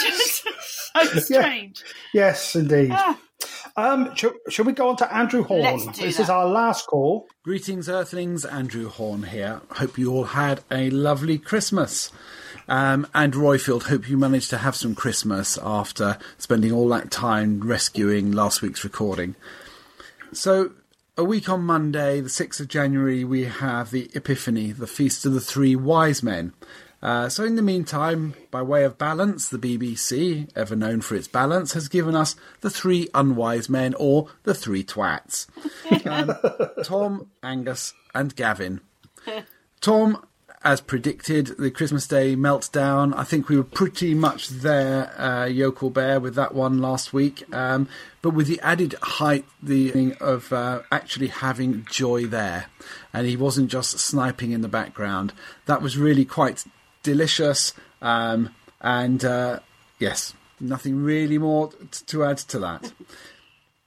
[0.03, 0.45] just
[0.95, 1.83] so strange.
[2.15, 2.91] Yes, indeed.
[2.93, 3.19] Ah.
[3.75, 5.63] Um, shall, shall we go on to Andrew Horn?
[5.63, 6.25] Let's do this that.
[6.25, 7.27] is our last call.
[7.43, 8.45] Greetings, Earthlings.
[8.45, 9.63] Andrew Horn here.
[9.71, 12.11] Hope you all had a lovely Christmas.
[12.69, 17.61] Um, and Roifield, hope you managed to have some Christmas after spending all that time
[17.61, 19.35] rescuing last week's recording.
[20.33, 20.73] So,
[21.17, 25.35] a week on Monday, the 6th of January, we have the Epiphany, the Feast of
[25.35, 26.55] the Three Wise Men.
[27.03, 31.29] Uh, so, in the meantime, by way of balance, the BBC, ever known for its
[31.29, 35.47] balance, has given us the Three Unwise Men or the Three Twats.
[36.07, 36.35] Um,
[36.85, 38.81] Tom, Angus, and Gavin.
[39.81, 40.25] Tom,
[40.65, 43.13] as predicted, the Christmas Day meltdown.
[43.17, 47.45] I think we were pretty much there, uh, Yokel Bear, with that one last week.
[47.55, 47.89] Um,
[48.21, 52.67] but with the added height, the of uh, actually having joy there,
[53.13, 55.33] and he wasn't just sniping in the background.
[55.67, 56.65] That was really quite
[57.03, 57.75] delicious.
[58.01, 59.61] Um, and uh,
[59.99, 62.93] yes, nothing really more t- to add to that.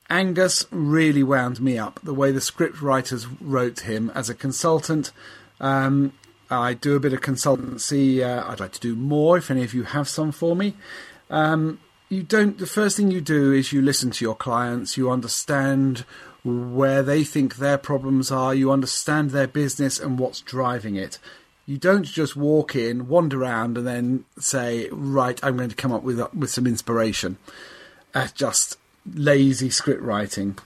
[0.09, 1.99] Angus really wound me up.
[2.03, 5.11] The way the script writers wrote him as a consultant.
[5.59, 6.13] Um,
[6.49, 8.21] I do a bit of consultancy.
[8.21, 10.75] Uh, I'd like to do more if any of you have some for me.
[11.29, 11.79] Um,
[12.09, 12.57] you don't.
[12.57, 14.97] The first thing you do is you listen to your clients.
[14.97, 16.05] You understand
[16.43, 18.53] where they think their problems are.
[18.53, 21.17] You understand their business and what's driving it.
[21.65, 25.91] You don't just walk in, wander around, and then say, "Right, I'm going to come
[25.91, 27.37] up with with some inspiration."
[28.11, 28.77] That's just
[29.11, 30.57] lazy script writing.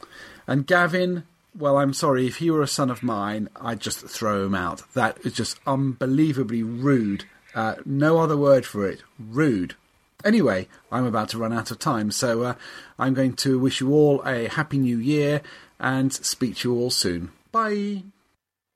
[0.46, 1.24] And Gavin,
[1.58, 4.82] well, I'm sorry, if he were a son of mine, I'd just throw him out.
[4.94, 7.26] That is just unbelievably rude.
[7.56, 9.02] Uh, no other word for it.
[9.20, 9.76] Rude.
[10.24, 12.54] Anyway, I'm about to run out of time, so uh,
[12.98, 15.42] I'm going to wish you all a happy new year
[15.80, 17.32] and speak to you all soon.
[17.52, 18.04] Bye.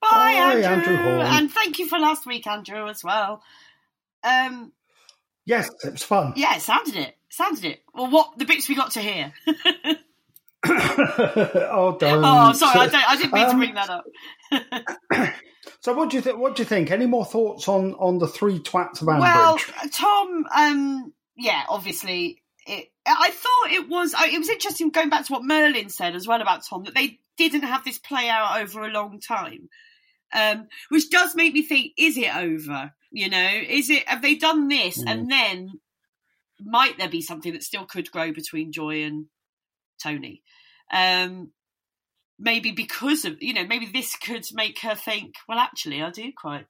[0.01, 0.63] Bye, Bye, Andrew.
[0.63, 1.21] Andrew Horn.
[1.21, 3.41] And thank you for last week, Andrew, as well.
[4.23, 4.71] Um,
[5.45, 6.33] Yes, it was fun.
[6.37, 7.17] yeah, it sounded it.
[7.29, 7.81] Sounded it.
[7.93, 9.33] Well, what the bits we got to hear.
[10.67, 12.23] oh, don't.
[12.23, 15.33] oh, sorry, I, don't, I didn't mean to Um, bring that up.
[15.79, 16.37] So, what do you think?
[16.39, 16.91] What do you think?
[16.91, 19.19] Any more thoughts on on the three twats of Ambridge?
[19.21, 19.57] Well,
[19.91, 22.87] Tom, um, yeah, obviously, it.
[23.05, 24.13] I thought it was.
[24.13, 27.19] It was interesting going back to what Merlin said as well about Tom that they
[27.37, 29.69] didn't have this play out over a long time,
[30.33, 32.91] um, which does make me think: is it over?
[33.11, 34.07] You know, is it?
[34.07, 35.11] Have they done this, Mm.
[35.11, 35.69] and then
[36.61, 39.25] might there be something that still could grow between Joy and
[40.01, 40.43] Tony?
[40.93, 41.51] Um,
[42.39, 45.35] maybe because of you know, maybe this could make her think.
[45.49, 46.65] Well, actually, I do quite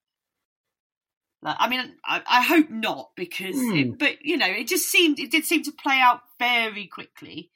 [1.42, 3.76] like, I mean, I, I hope not because, Hmm.
[3.76, 7.52] it, but you know, it just seemed it did seem to play out very quickly.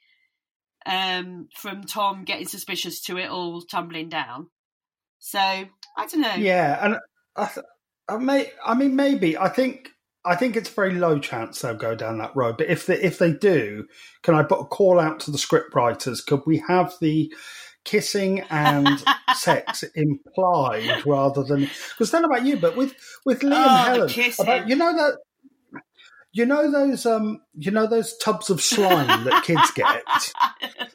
[0.86, 4.48] Um, from Tom getting suspicious to it all tumbling down.
[5.18, 5.66] So I
[6.06, 6.34] don't know.
[6.34, 6.96] yeah, and
[7.36, 7.66] I, th-
[8.08, 8.50] I may.
[8.64, 9.36] I mean, maybe.
[9.36, 9.90] I think.
[10.24, 12.56] I think it's a very low chance they'll go down that road.
[12.58, 13.86] But if they if they do,
[14.22, 16.20] can I put a call out to the script writers?
[16.20, 17.32] Could we have the
[17.84, 19.02] kissing and
[19.34, 24.68] sex implied rather than because then about you, but with with Lee Oh, Helen, about
[24.68, 25.18] you know that
[26.32, 30.02] you know those um you know those tubs of slime that kids get.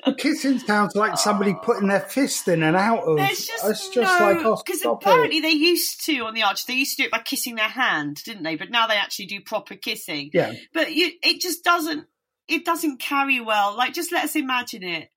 [0.05, 3.17] The kissing sounds like somebody putting their fist in and out of.
[3.17, 5.41] There's just, it's just like oh, because stop apparently it.
[5.41, 6.65] they used to on the Arch.
[6.65, 8.55] They used to do it by kissing their hand, didn't they?
[8.55, 10.29] But now they actually do proper kissing.
[10.33, 10.53] Yeah.
[10.73, 12.05] But you, it just doesn't.
[12.47, 13.77] It doesn't carry well.
[13.77, 15.09] Like, just let us imagine it.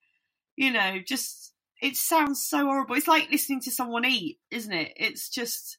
[0.55, 2.95] You know, just it sounds so horrible.
[2.95, 4.93] It's like listening to someone eat, isn't it?
[4.97, 5.79] It's just,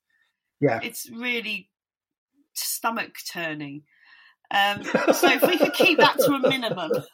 [0.62, 0.80] Yeah.
[0.84, 1.70] it's really
[2.54, 3.84] stomach turning.
[4.50, 6.92] Um, so if we could keep that to a minimum,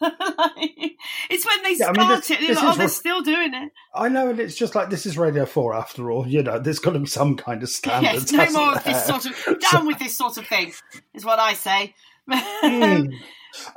[1.30, 2.40] it's when they Yeah, I start mean, this- it.
[2.40, 3.72] this like, oh, they're still doing it.
[3.94, 6.26] I know, and it's just like this is Radio Four after all.
[6.28, 8.32] You know, there's got to be some kind of standards.
[8.32, 10.72] Yes, no more of this sort of down with this sort of thing
[11.14, 11.94] is what I say.
[12.30, 13.06] Hmm.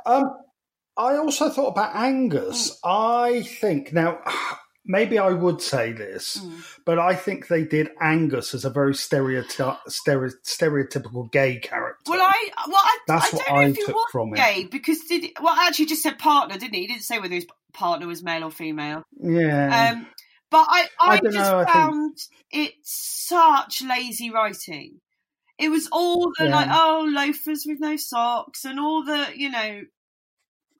[0.06, 0.34] Um,
[0.96, 2.80] I also thought about Angus.
[2.84, 4.18] I think now
[4.88, 6.56] maybe I would say this, Hmm.
[6.84, 12.10] but I think they did Angus as a very stereoty- stere- stereotypical gay character.
[12.10, 14.32] Well, I well, I, That's I what don't know I if he took was from
[14.34, 14.36] it.
[14.36, 16.80] gay because did he, well, actually just said partner, didn't he?
[16.80, 19.02] He didn't say whether his partner was male or female.
[19.22, 20.06] yeah, Um,
[20.50, 22.18] but I, I, I just know, I think- found
[22.50, 25.00] it such lazy writing.
[25.58, 26.54] It was all the Yeah.
[26.54, 29.82] like, oh, loafers with no socks, and all the you know,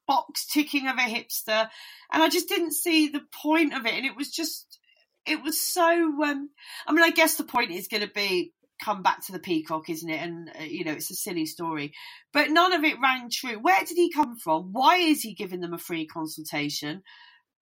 [0.09, 1.69] box ticking of a hipster,
[2.13, 3.95] and I just didn't see the point of it.
[3.95, 4.79] And it was just,
[5.27, 5.85] it was so.
[5.85, 6.51] Um,
[6.87, 9.91] I mean, I guess the point is going to be come back to the peacock,
[9.91, 10.21] isn't it?
[10.21, 11.93] And uh, you know, it's a silly story,
[12.33, 13.59] but none of it rang true.
[13.61, 14.71] Where did he come from?
[14.73, 17.03] Why is he giving them a free consultation?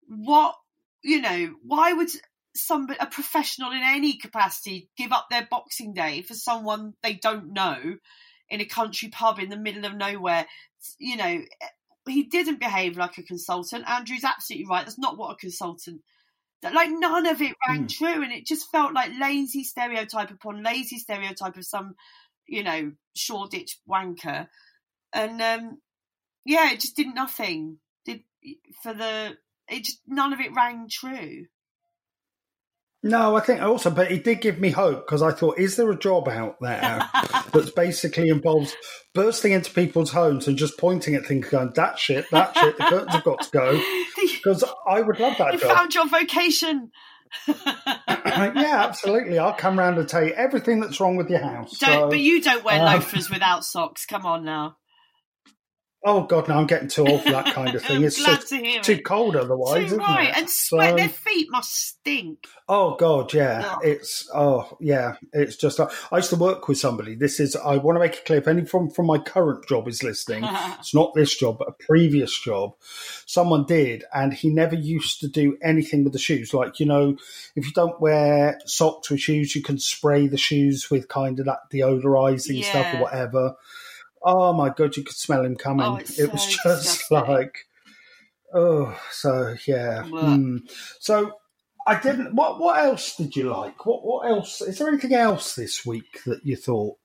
[0.07, 0.55] What
[1.03, 1.55] you know?
[1.63, 2.09] Why would
[2.55, 7.53] somebody, a professional in any capacity, give up their Boxing Day for someone they don't
[7.53, 7.77] know
[8.49, 10.45] in a country pub in the middle of nowhere?
[10.99, 11.41] You know,
[12.13, 13.89] he didn't behave like a consultant.
[13.89, 14.85] Andrew's absolutely right.
[14.85, 16.01] That's not what a consultant.
[16.61, 20.63] That Like none of it rang true, and it just felt like lazy stereotype upon
[20.63, 21.95] lazy stereotype of some,
[22.47, 24.47] you know, Shoreditch wanker,
[25.13, 25.81] and um,
[26.45, 27.79] yeah, it just did nothing.
[28.05, 28.21] Did
[28.81, 29.37] for the
[29.67, 31.45] it just none of it rang true.
[33.05, 35.91] No, I think also, but it did give me hope because I thought, is there
[35.91, 37.07] a job out there
[37.53, 38.75] that's basically involves
[39.13, 42.85] bursting into people's homes and just pointing at things, going, "That shit, that shit, the
[42.85, 43.81] curtains have got to go."
[44.15, 45.53] Because I would love that job.
[45.53, 45.77] You job.
[45.77, 46.91] found your vocation.
[47.47, 49.39] yeah, absolutely.
[49.39, 51.77] I'll come round and tell you everything that's wrong with your house.
[51.79, 54.05] Don't, So, but you don't wear um, loafers without socks.
[54.05, 54.77] Come on now.
[56.07, 56.55] Oh God, no!
[56.59, 58.03] I'm getting too old for that kind of thing.
[58.05, 59.05] It's just to too it.
[59.05, 60.37] cold otherwise, Too isn't right, it?
[60.37, 60.91] and sweat.
[60.91, 62.45] So- Their feet must stink.
[62.69, 63.63] Oh God, yeah.
[63.65, 63.79] Ugh.
[63.83, 65.15] It's oh yeah.
[65.33, 67.15] It's just uh, I used to work with somebody.
[67.15, 69.87] This is I want to make it clear if any from from my current job
[69.87, 70.43] is listening.
[70.79, 72.73] it's not this job, but a previous job.
[73.25, 76.53] Someone did, and he never used to do anything with the shoes.
[76.53, 77.17] Like you know,
[77.55, 81.45] if you don't wear socks with shoes, you can spray the shoes with kind of
[81.47, 83.55] that deodorizing stuff or whatever.
[84.27, 85.85] Oh my God, you could smell him coming.
[85.85, 87.17] Oh, it was just disgusting.
[87.19, 87.55] like.
[88.53, 90.03] Oh, so yeah.
[90.03, 90.57] Hmm.
[90.99, 91.33] So
[91.85, 92.35] I didn't.
[92.35, 93.85] What What else did you like?
[93.85, 94.61] What What else?
[94.61, 96.97] Is there anything else this week that you thought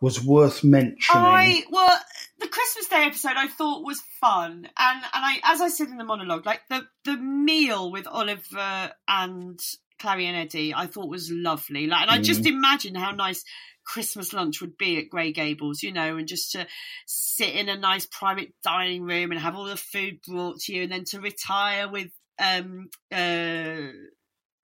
[0.00, 0.98] was worth mentioning?
[1.24, 1.98] I well,
[2.40, 5.98] the Christmas Day episode I thought was fun, and and I, as I said in
[5.98, 9.60] the monologue, like the the meal with Oliver and
[10.00, 11.86] Clarrie and Eddie, I thought was lovely.
[11.86, 12.46] Like, and I just Mm.
[12.56, 13.44] imagine how nice
[13.84, 16.66] Christmas lunch would be at Grey Gables, you know, and just to
[17.06, 20.84] sit in a nice private dining room and have all the food brought to you,
[20.84, 23.88] and then to retire with um uh,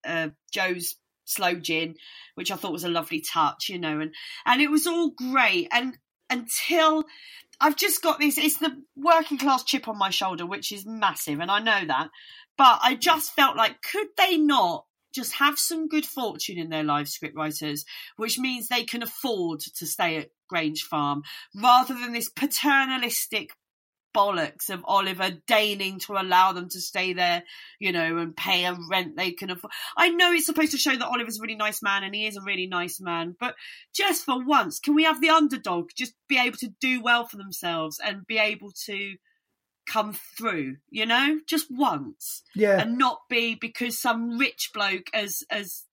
[0.07, 1.95] uh Joe's sloe gin,
[2.35, 4.15] which I thought was a lovely touch, you know, and
[4.47, 5.69] and it was all great.
[5.73, 5.97] And
[6.31, 7.05] until
[7.61, 11.41] I've just got this it's the working class chip on my shoulder which is massive
[11.41, 12.09] and I know that
[12.57, 14.85] but I just felt like could they not
[15.19, 17.85] just have some good fortune in their lives scriptwriters
[18.17, 21.23] which means they can afford to stay at Grange Farm
[21.55, 23.51] rather than this paternalistic
[24.15, 27.43] bollocks of Oliver deigning to allow them to stay there,
[27.79, 29.73] you know, and pay a rent they can afford.
[29.97, 32.37] I know it's supposed to show that Oliver's a really nice man and he is
[32.37, 33.55] a really nice man, but
[33.95, 37.37] just for once, can we have the underdog just be able to do well for
[37.37, 39.17] themselves and be able to
[39.89, 42.81] come through, you know, just once, yeah.
[42.81, 45.85] and not be because some rich bloke has has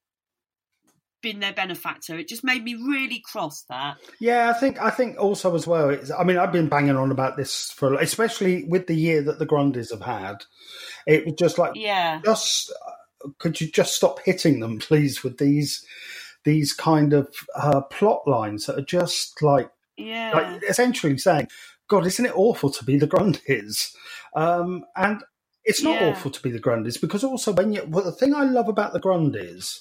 [1.25, 2.15] been their benefactor.
[2.19, 3.97] It just made me really cross that.
[4.19, 5.89] Yeah, I think I think also as well.
[5.89, 9.39] It's, I mean, I've been banging on about this for, especially with the year that
[9.39, 10.43] the Grundys have had.
[11.07, 12.21] It was just like, Yeah.
[12.23, 15.83] just uh, could you just stop hitting them, please, with these
[16.43, 20.29] these kind of uh, plot lines that are just like Yeah.
[20.31, 21.47] like essentially saying,
[21.87, 23.93] "God, isn't it awful to be the Grundys?"
[24.35, 25.23] Um, and
[25.63, 26.09] it's not Yeah.
[26.11, 28.93] awful to be the Grundys because also when you well, the thing I love about
[28.93, 29.79] the Grundys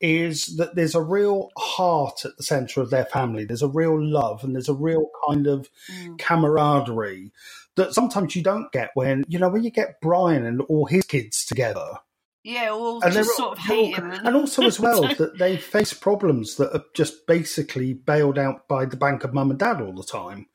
[0.00, 3.44] is that there's a real heart at the centre of their family.
[3.44, 6.18] There's a real love and there's a real kind of Mm.
[6.18, 7.32] camaraderie
[7.76, 11.04] that sometimes you don't get when you know when you get Brian and all his
[11.04, 11.98] kids together
[12.42, 14.26] Yeah, all and just sort of all- they're all- hate him.
[14.26, 18.84] and also as well that they face problems that are just basically bailed out by
[18.84, 20.46] the bank of mum and dad all the time.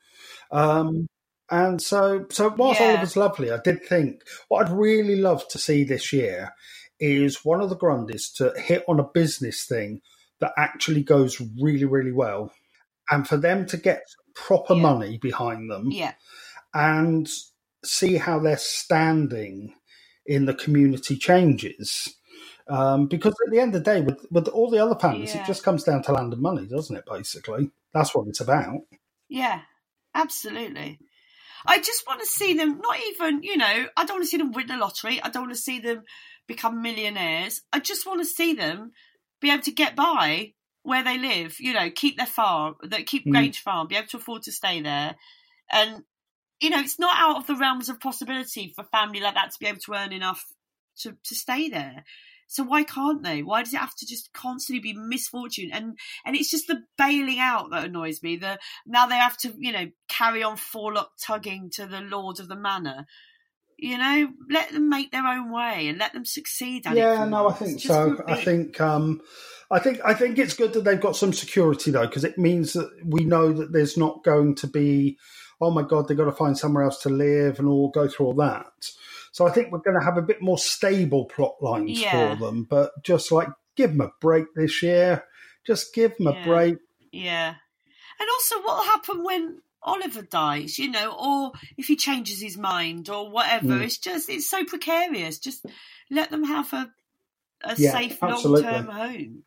[0.50, 1.06] Um,
[1.50, 2.88] and so, so whilst Yeah.
[2.90, 6.52] Oliver's lovely, I did think what I'd really love to see this year
[7.00, 10.00] is one of the Grundys to hit on a business thing
[10.40, 12.52] that actually goes really, really well,
[13.10, 14.02] and for them to get
[14.34, 14.82] proper Yeah.
[14.82, 16.12] money behind them yeah,
[16.74, 17.28] and
[17.84, 19.74] see how their standing
[20.26, 22.14] in the community changes.
[22.68, 25.42] Um, because at the end of the day, with, with all the other families, Yeah.
[25.42, 27.04] it just comes down to land and money, doesn't it?
[27.10, 28.80] Basically, that's what it's about.
[29.28, 29.62] yeah,
[30.18, 30.98] absolutely.
[31.66, 34.36] I just want to see them, not even, you know, I don't want to see
[34.36, 35.20] them win the lottery.
[35.22, 36.02] I don't want to see them
[36.46, 37.62] become millionaires.
[37.72, 38.92] I just want to see them
[39.40, 43.26] be able to get by where they live, you know, keep their farm, that keep
[43.26, 43.32] Mm.
[43.32, 45.16] Grange Farm, be able to afford to stay there.
[45.70, 46.04] And,
[46.60, 49.50] you know, it's not out of the realms of possibility for a family like that
[49.50, 50.44] to be able to earn enough
[51.00, 52.04] to, to stay there.
[52.48, 53.42] So why can't they?
[53.42, 55.70] Why does it have to just constantly be misfortune?
[55.70, 58.36] And and it's just the bailing out that annoys me.
[58.36, 59.86] The now they have to, you know,
[60.18, 63.06] carry on forelock tugging to the lord of the manor.
[63.80, 66.98] You know, let them make their own way and let them succeed at it.
[66.98, 68.16] yeah, no, I think so.
[68.26, 69.20] a I think, um,
[69.70, 72.72] I think, I think it's good that they've got some security though, because it means
[72.72, 75.16] that we know that there's not going to be,
[75.60, 78.26] oh my god, they've got to find somewhere else to live and all go through
[78.26, 78.66] all that.
[79.30, 82.34] So I think we're going to have a bit more stable plot lines Yeah.
[82.34, 85.22] for them, but just like give them a break this year.
[85.64, 86.42] Just give them Yeah.
[86.42, 86.78] a break.
[87.12, 87.54] Yeah.
[88.18, 92.56] And also, what will happen when Oliver dies, you know, or if he changes his
[92.58, 93.74] mind or whatever?
[93.74, 93.82] Mm.
[93.82, 95.38] It's just, it's so precarious.
[95.38, 95.64] Just
[96.10, 96.90] let them have a,
[97.64, 99.42] a Yeah, safe, long term home.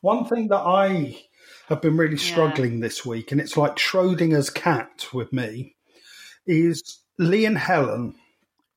[0.00, 1.22] One thing that I
[1.68, 2.20] have been really Yeah.
[2.20, 5.76] struggling this week, and it's like Schrodinger's cat with me,
[6.46, 8.14] is Lee and Helen.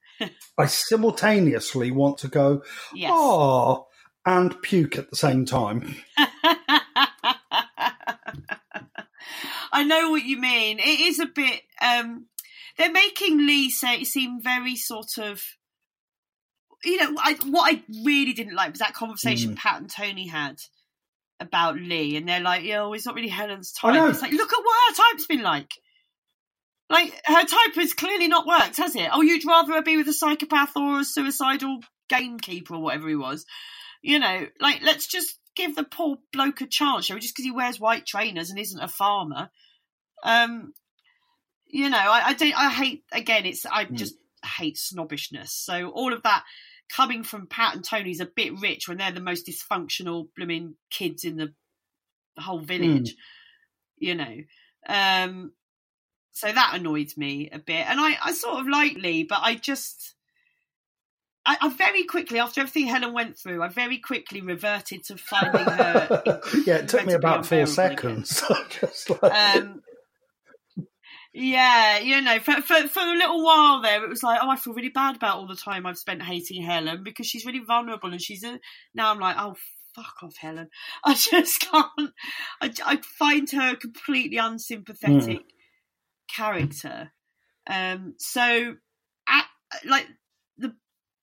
[0.58, 2.62] I simultaneously want to go,
[2.94, 3.12] Yes.
[3.14, 3.88] oh,
[4.26, 5.96] and puke at the same time.
[9.74, 10.80] I know what you mean.
[10.80, 11.62] It is a bit.
[11.82, 12.28] Um,
[12.78, 15.42] they're making Lee say seem very sort of.
[16.86, 19.58] You know, I, what I really didn't like was that conversation Mm.
[19.58, 20.58] Pat and Tony had
[21.40, 24.64] about Lee, and they're like, "Yo, it's not really Helen's type." It's like, look at
[24.64, 25.72] what her type's been like.
[26.90, 29.10] Like her type has clearly not worked, has it?
[29.12, 33.46] Oh, you'd rather be with a psychopath or a suicidal gamekeeper or whatever he was.
[34.04, 37.22] You know, like let's just give the poor bloke a chance, shall we?
[37.22, 39.50] Just because he wears white trainers and isn't a farmer.
[40.24, 40.74] Um,
[41.68, 42.58] you know, I, I don't.
[42.58, 43.46] I hate again.
[43.46, 44.16] It's I just
[44.46, 45.52] hate snobbishness.
[45.52, 46.44] So all of that
[46.90, 51.24] coming from Pat and Tony's a bit rich when they're the most dysfunctional blooming kids
[51.24, 51.54] in the
[52.38, 53.16] whole village.
[53.98, 54.38] You know,
[54.88, 55.52] um,
[56.34, 59.56] so that annoyed me a bit, and I, I sort of like Lee, but I
[59.56, 60.16] just.
[61.46, 65.66] I, I very quickly, after everything Helen went through, I very quickly reverted to finding
[65.66, 66.40] her.
[66.66, 68.42] yeah, it took me about four seconds.
[68.70, 69.82] Just like, Um,
[71.34, 74.56] yeah, you know, for, for for a little while there, it was like, oh, I
[74.56, 78.12] feel really bad about all the time I've spent hating Helen because she's really vulnerable
[78.12, 78.60] and she's a.
[78.94, 79.56] Now I'm like, oh,
[79.96, 80.70] fuck off, Helen.
[81.04, 82.12] I just can't.
[82.62, 85.42] I, I find her a completely unsympathetic
[86.30, 87.12] character.
[87.66, 88.76] Um, so,
[89.28, 89.46] at,
[89.86, 90.08] like
[90.60, 90.76] the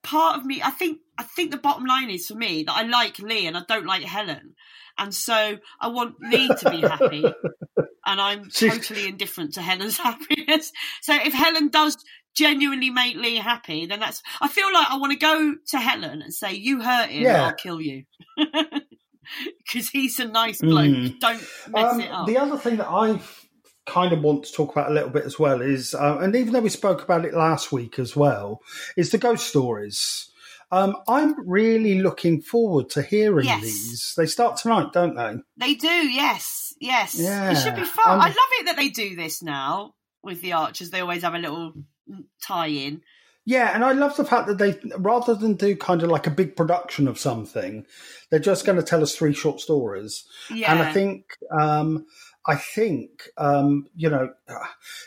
[0.02, 2.82] part of me, I think, I think the bottom line is for me that I
[2.82, 4.54] like Lee and I don't like Helen,
[4.98, 7.24] and so I want Lee to be happy
[8.10, 10.72] and I'm totally indifferent to Helen's happiness.
[11.02, 11.96] So if Helen does
[12.36, 14.22] genuinely make Lee happy, then that's.
[14.40, 17.46] I feel like I want to go to Helen and say, "You hurt him, Yeah.
[17.46, 18.04] I'll kill you,"
[18.36, 20.86] because he's a nice bloke.
[20.90, 21.18] Mm.
[21.20, 22.26] Don't mess Um, it up.
[22.26, 23.20] The other thing that I
[23.86, 26.52] kind of want to talk about a little bit as well is, uh, and even
[26.52, 28.60] though we spoke about it last week as well,
[28.96, 30.26] is the ghost stories.
[30.72, 33.62] Um, I'm really looking forward to hearing Yes.
[33.62, 34.14] these.
[34.16, 35.34] They start tonight, don't they?
[35.56, 37.14] They do, yes, yes.
[37.16, 37.52] Yeah.
[37.52, 38.14] It should be fun.
[38.14, 40.90] Um, I love it that they do this now with the Archers.
[40.90, 41.74] They always have a little
[42.42, 43.02] tie-in.
[43.46, 46.30] Yeah, and I love the fact that they, rather than do kind of like a
[46.30, 47.86] big production of something,
[48.30, 50.24] they're just going to tell us three short stories.
[50.50, 50.70] Yeah.
[50.72, 51.24] And I think,
[51.58, 52.06] um,
[52.46, 54.30] I think, um, you know,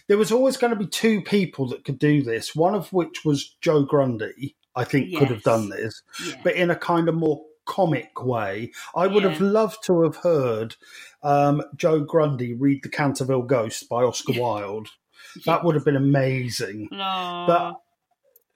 [0.08, 2.56] there was always going to be two people that could do this.
[2.56, 4.56] One of which was Joe Grundy.
[4.76, 6.42] I think could have done this, Yeah.
[6.44, 8.72] but in a kind of more comic way.
[8.95, 10.76] I would have loved to have heard
[11.24, 14.89] um, Joe Grundy read The Canterville Ghost by Oscar Wilde.
[15.45, 16.89] That would have been amazing.
[16.91, 17.45] No.
[17.47, 17.76] But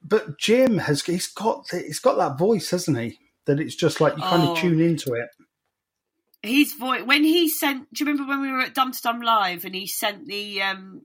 [0.00, 3.18] but Jim has he's got he's got that voice, hasn't he?
[3.46, 4.52] That it's just like you kind Oh.
[4.52, 5.28] of tune into it.
[6.42, 9.64] his voice when he sent do you remember when we were at Dum Dum Live
[9.64, 11.02] and he sent the um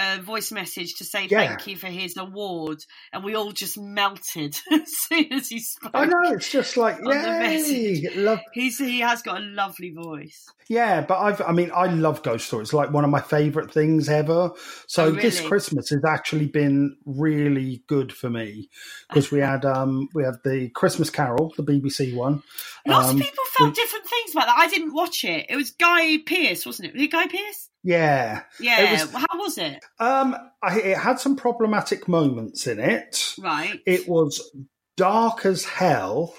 [0.00, 1.48] uh, voice message to say Yeah.
[1.48, 2.78] thank you for his award
[3.12, 6.98] and we all just melted as soon as he spoke I know it's just like
[7.04, 10.46] yay, love He's he has got a lovely voice.
[10.68, 11.00] yeah.
[11.02, 14.50] But I've I mean I love ghost stories, like one of my favourite things ever.
[14.86, 15.40] So Oh, this?
[15.40, 18.68] Christmas has actually been really good for me
[19.08, 22.42] because we had um we had the Christmas Carol, the BBC one.
[22.86, 24.56] Lots Um, of people felt different things about that.
[24.58, 25.46] I didn't watch it.
[25.48, 26.94] It was Guy Pearce, wasn't it?
[26.94, 27.68] Was it Guy Pearce?
[27.82, 28.92] Yeah, Yeah.
[28.92, 29.82] Was- How was it?
[29.98, 33.34] um, I, it had some problematic moments in it.
[33.38, 33.80] Right.
[33.86, 34.50] It was
[34.96, 36.34] dark as hell.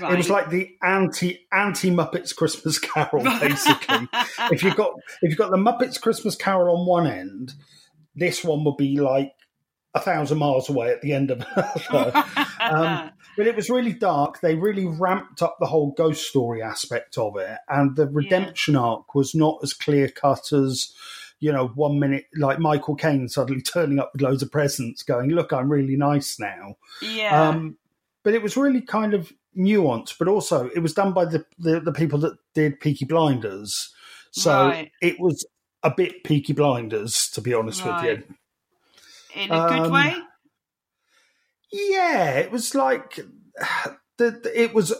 [0.00, 0.12] Right.
[0.12, 4.08] It was like the anti anti Muppets Christmas Carol, basically.
[4.50, 7.52] if you got if you got the Muppets Christmas Carol on one end,
[8.14, 9.32] this one would be like
[9.94, 11.42] a thousand miles away at the end of
[12.60, 14.40] um, but it was really dark.
[14.40, 19.14] They really ramped up the whole ghost story aspect of it, and the redemption arc
[19.14, 20.92] was not as clear cut as.
[21.40, 25.30] You know, one minute, like Michael Caine suddenly turning up with loads of presents, going,
[25.30, 27.48] "Look, I'm really nice now." yeah.
[27.48, 27.78] Um,
[28.24, 31.78] but it was really kind of nuanced, but also it was done by the, the,
[31.78, 33.94] the people that did Peaky Blinders.
[34.32, 34.90] So Right.
[35.00, 35.46] it was
[35.84, 38.22] a bit Peaky Blinders, to be honest with you.
[39.34, 40.16] In a good um, way?
[41.70, 43.16] Yeah, it was like
[44.18, 44.94] the, the- it was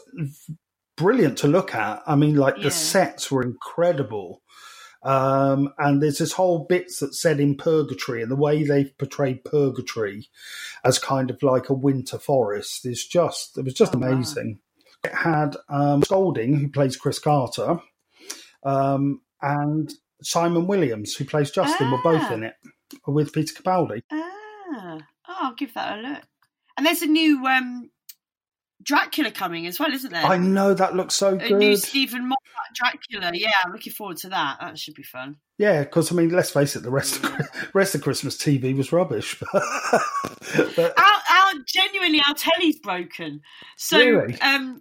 [0.97, 2.03] brilliant to look at.
[2.07, 2.64] I mean, like Yeah.
[2.64, 4.43] the sets were incredible.
[5.05, 9.45] Um, and there's this whole bits that said in purgatory and the way they've portrayed
[9.45, 10.29] purgatory
[10.85, 14.09] as kind of like a winter forest is just it was just Oh, wow.
[14.09, 14.59] amazing.
[15.05, 17.79] It had um, Scolding, who plays Chris Carter,
[18.64, 22.35] um, and Simon Williams, who plays Justin, were both Ah.
[22.35, 22.55] in it
[23.07, 24.03] with Peter Capaldi.
[24.11, 24.99] Ah, oh,
[25.29, 26.23] I'll give that a look.
[26.79, 27.91] And there's a new um,
[28.83, 30.24] Dracula coming as well, isn't there?
[30.24, 31.51] I know that looks so good.
[31.51, 31.83] a new good.
[31.83, 33.33] Steven Moffat Dracula.
[33.35, 34.59] Yeah, I'm looking forward to that.
[34.61, 35.37] That should be fun.
[35.59, 37.35] Yeah, because I mean, let's face it, the rest of
[37.74, 39.39] rest of Christmas TV was rubbish.
[39.53, 43.41] but Our, our genuinely our telly's broken.
[43.76, 44.41] So Really?
[44.41, 44.81] um,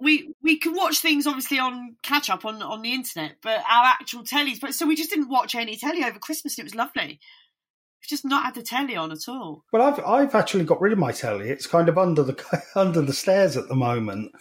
[0.00, 3.84] we we can watch things obviously on catch up on on the internet, but our
[3.84, 4.58] actual telly's.
[4.58, 6.58] But so we just didn't watch any telly over Christmas.
[6.58, 7.20] It was lovely.
[8.00, 9.64] We've just not had the telly on at all.
[9.72, 11.50] well, I've I've actually got rid of my telly.
[11.50, 14.32] It's kind of under the under the stairs at the moment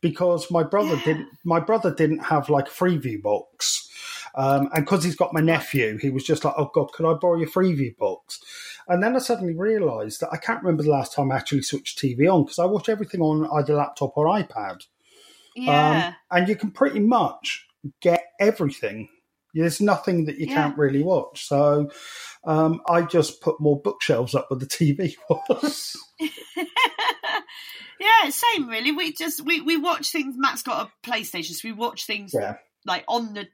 [0.00, 3.88] because my brother didn't my brother didn't have like a Freeview box.
[4.34, 7.14] Um, and because he's got my nephew, he was just like, "Oh God, could I
[7.14, 8.40] borrow your Freeview box?"
[8.88, 11.98] And then I suddenly realised that I can't remember the last time I actually switched
[11.98, 14.86] TV on because I watch everything on either laptop or iPad.
[15.54, 16.14] Yeah.
[16.30, 17.66] Um, and you can pretty much
[18.00, 19.08] get everything.
[19.54, 20.54] There's nothing that you Yeah.
[20.54, 21.46] can't really watch.
[21.46, 21.90] So
[22.44, 25.96] um, I just put more bookshelves up where the TV was.
[28.00, 28.92] yeah, same really.
[28.92, 30.34] We just we we watch things.
[30.36, 32.56] Matt's got a PlayStation, so we watch things yeah.
[32.84, 33.48] like on the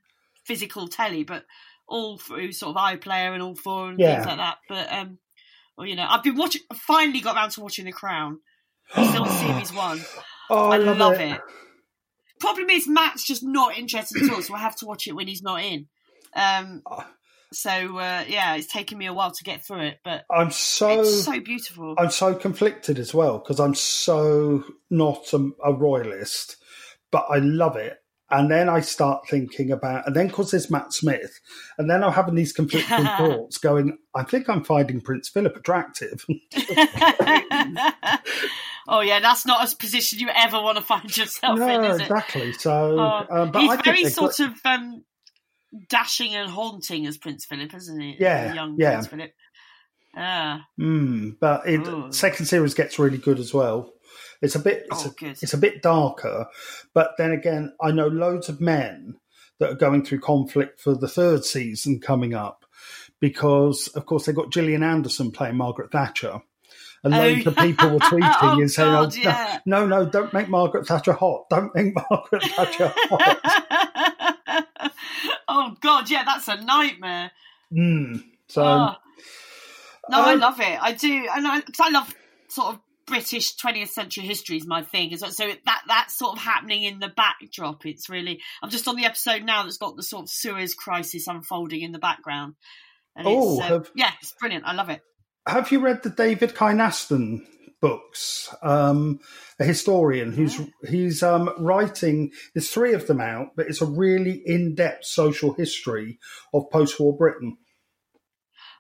[0.44, 1.44] physical telly, but
[1.86, 4.14] all through sort of iPlayer and all four and Yeah.
[4.16, 4.58] things like that.
[4.68, 5.18] But um,
[5.76, 6.62] well, you know, I've been watching.
[6.74, 8.40] Finally, got around to watching The Crown.
[8.92, 10.00] Still series one.
[10.50, 11.32] Oh, I, I love, love it.
[11.32, 11.40] it.
[12.40, 15.26] Problem is, Matt's just not interested at all, so I have to watch it when
[15.26, 15.86] he's not in.
[16.34, 16.82] Um,
[17.52, 21.00] so uh, yeah, it's taken me a while to get through it, but I'm so
[21.00, 21.94] it's so beautiful.
[21.98, 26.56] I'm so conflicted as well because I'm so not a, a royalist,
[27.10, 27.96] but I love it.
[28.30, 31.40] And then I start thinking about, and then because there's Matt Smith,
[31.78, 36.26] and then I'm having these conflicting thoughts going, I think I'm finding Prince Philip attractive.
[38.88, 42.00] oh yeah, that's not a position you ever want to find yourself in, no, is
[42.00, 42.02] it?
[42.02, 42.52] exactly.
[42.52, 45.04] So, Oh, um, but he's I very sort of um,
[45.88, 48.16] dashing and haunting as Prince Philip, isn't he?
[48.18, 48.92] Yeah, young yeah.
[48.92, 49.32] Prince Philip.
[50.16, 52.10] Ah, Mm, but it, Ooh.
[52.10, 53.92] second series gets really good as well.
[54.40, 56.46] It's a bit, it's, Oh, a, it's a bit darker,
[56.94, 59.16] but then again, I know loads of men
[59.58, 62.64] that are going through conflict for the third season coming up
[63.20, 66.40] because, of course, they got Gillian Anderson playing Margaret Thatcher.
[67.04, 69.58] And Oh, loads of people were tweeting oh, and saying, God, oh, yeah.
[69.66, 71.48] no, no, don't make Margaret Thatcher hot.
[71.48, 74.22] Don't make Margaret Thatcher hot.
[75.48, 77.30] oh God, yeah, that's a nightmare.
[77.72, 78.24] Mm.
[78.48, 78.94] So, Oh.
[80.10, 80.78] No, I Um, love it.
[80.82, 82.14] I do, and I, cause I love
[82.48, 85.14] sort of British 20th century history is my thing.
[85.18, 87.84] So so that that's sort of happening in the backdrop.
[87.84, 88.40] It's really.
[88.62, 91.92] I'm just on the episode now that's got the sort of Suez crisis unfolding in
[91.92, 92.54] the background.
[93.16, 94.64] And Oh, uh, have- yeah, it's brilliant.
[94.66, 95.02] I love it.
[95.48, 97.46] Have you read the David Kynaston
[97.80, 98.54] books?
[98.62, 99.20] Um,
[99.58, 102.32] a historian who's he's um, writing.
[102.54, 106.18] There's three of them out, but it's a really in-depth social history
[106.52, 107.56] of post-war Britain.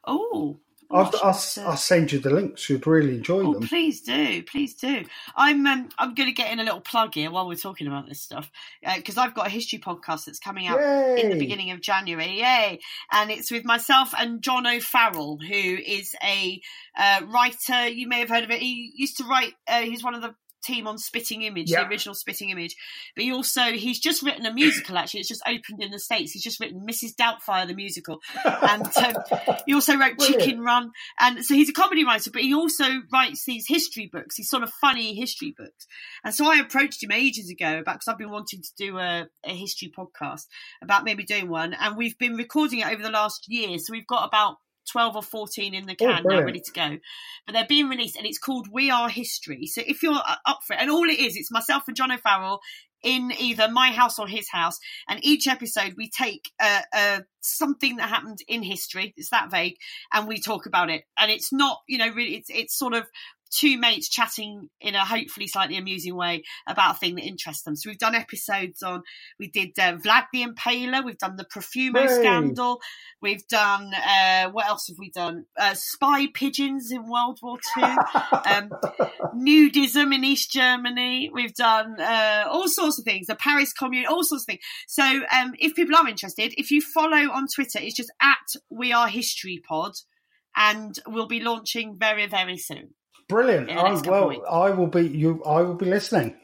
[0.06, 0.60] Oh.
[0.90, 2.70] I'll, I'll, I'll send you the links.
[2.70, 3.68] You'd really enjoy Oh, them.
[3.68, 5.04] please do, please do.
[5.36, 8.08] I'm um, I'm going to get in a little plug here while we're talking about
[8.08, 8.50] this stuff
[8.96, 10.80] because I've got a history podcast that's coming out
[11.18, 12.38] in the beginning of January.
[12.40, 12.80] Yay!
[13.12, 16.60] And it's with myself and John O'Farrell, who is a
[16.98, 17.88] uh, writer.
[17.88, 18.60] You may have heard of it.
[18.60, 19.52] He used to write.
[19.68, 20.34] Uh, he's one of the
[20.64, 21.82] team on Spitting Image, Yeah.
[21.84, 22.74] the original Spitting Image.
[23.14, 24.96] But he also he's just written a musical.
[24.98, 26.32] Actually, it's just opened in the states.
[26.32, 27.14] He's just written Mrs.
[27.14, 29.14] Doubtfire the musical, and um,
[29.66, 30.42] he also wrote Brilliant.
[30.42, 30.90] Chicken Run.
[31.20, 34.62] And so he's a comedy writer, but he also writes these history books, these sort
[34.62, 35.86] of funny history books.
[36.24, 39.26] And so I approached him ages ago about because I've been wanting to do a,
[39.44, 40.42] a history podcast
[40.82, 43.78] about maybe doing one, and we've been recording it over the last year.
[43.78, 44.56] So we've got about.
[44.90, 46.46] 12 or 14 in the Oh, can now brilliant.
[46.46, 46.98] ready to go.
[47.46, 49.66] But they're being released and it's called we are history.
[49.66, 52.10] So if you're uh, up for it and all it is it's myself and john
[52.12, 52.60] o'farrell
[53.02, 54.76] in either my house or his house
[55.08, 59.76] and each episode we take uh, uh, something that happened in history it's that vague
[60.12, 61.04] and we talk about it.
[61.18, 63.06] And it's not you know really it's it's sort of
[63.50, 67.76] two mates chatting in a hopefully slightly amusing way about a thing that interests them
[67.76, 69.02] so we've done episodes on
[69.38, 72.80] we did uh, vlad the impaler we've done the profumo scandal
[73.20, 77.80] we've done uh, what else have we done uh, spy pigeons in world war two
[78.50, 78.70] um,
[79.38, 81.30] nudism in East Germany.
[81.32, 84.60] We've done uh, all sorts of things, the Paris Commune, all sorts of things.
[84.86, 88.92] So um, if people are interested, if you follow on Twitter, it's just at We
[88.92, 89.92] Are History Pod,
[90.56, 92.94] and we'll be launching very, very soon.
[93.28, 93.68] Brilliant.
[93.68, 94.46] in the next Oh, couple of well, weeks.
[94.50, 95.42] I will be you.
[95.44, 96.36] I will be listening.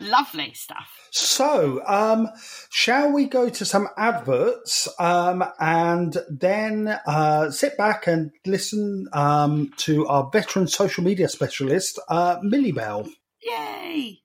[0.00, 0.88] Lovely stuff.
[1.10, 2.28] So, um,
[2.70, 9.72] shall we go to some adverts um, and then uh, sit back and listen um,
[9.78, 13.06] to our veteran social media specialist, uh, Millie Bell?
[13.42, 14.20] Yay!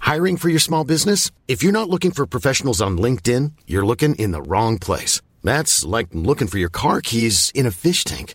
[0.00, 1.30] Hiring for your small business?
[1.48, 5.22] If you're not looking for professionals on LinkedIn, you're looking in the wrong place.
[5.42, 8.34] That's like looking for your car keys in a fish tank.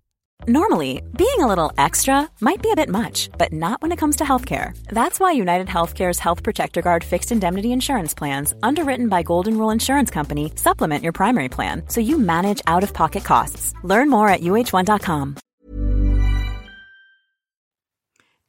[0.47, 4.15] Normally, being a little extra might be a bit much, but not when it comes
[4.15, 4.75] to healthcare.
[4.87, 9.69] That's why United Healthcare's Health Protector Guard fixed indemnity insurance plans, underwritten by Golden Rule
[9.69, 13.75] Insurance Company, supplement your primary plan so you manage out of pocket costs.
[13.83, 15.37] Learn more at uh1.com.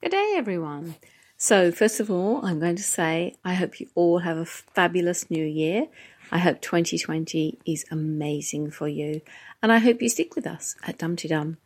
[0.01, 0.95] Good day, everyone.
[1.37, 5.31] So, first of all, I'm going to say I hope you all have a fabulous
[5.31, 5.89] new year.
[6.31, 9.21] I hope 2020 is amazing for you,
[9.63, 11.59] and I hope you stick with us at Dumpty Dum.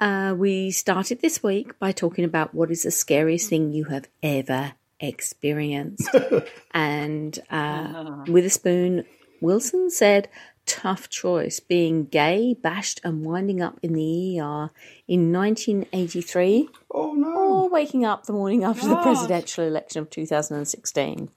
[0.00, 4.08] Uh, we started this week by talking about what is the scariest thing you have
[4.22, 6.08] ever experienced.
[6.72, 9.04] and uh, Witherspoon
[9.40, 10.28] Wilson said,
[10.68, 14.70] tough choice being gay, bashed, and winding up in the ER
[15.08, 16.68] in 1983.
[16.92, 17.34] Oh no.
[17.34, 21.30] Or waking up the morning after the presidential election of 2016.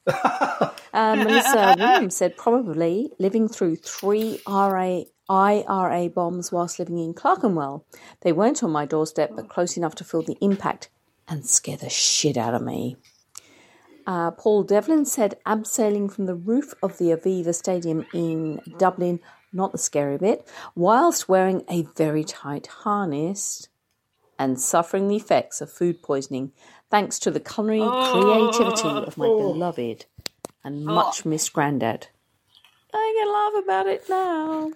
[0.93, 5.01] um, Melissa Williams said probably living through three RA,
[5.31, 7.85] IRA bombs whilst living in Clerkenwell.
[8.19, 10.89] They weren't on my doorstep, but close enough to feel the impact
[11.25, 12.97] and scare the shit out of me.
[14.05, 19.21] Uh, Paul Devlin said abseiling from the roof of the Aviva Stadium in Dublin,
[19.53, 23.69] not the scary bit, whilst wearing a very tight harness
[24.37, 26.51] and suffering the effects of food poisoning
[26.89, 30.05] thanks to the culinary creativity of my beloved
[30.63, 32.07] and much missed granddad.
[32.93, 34.71] I can laugh about it now.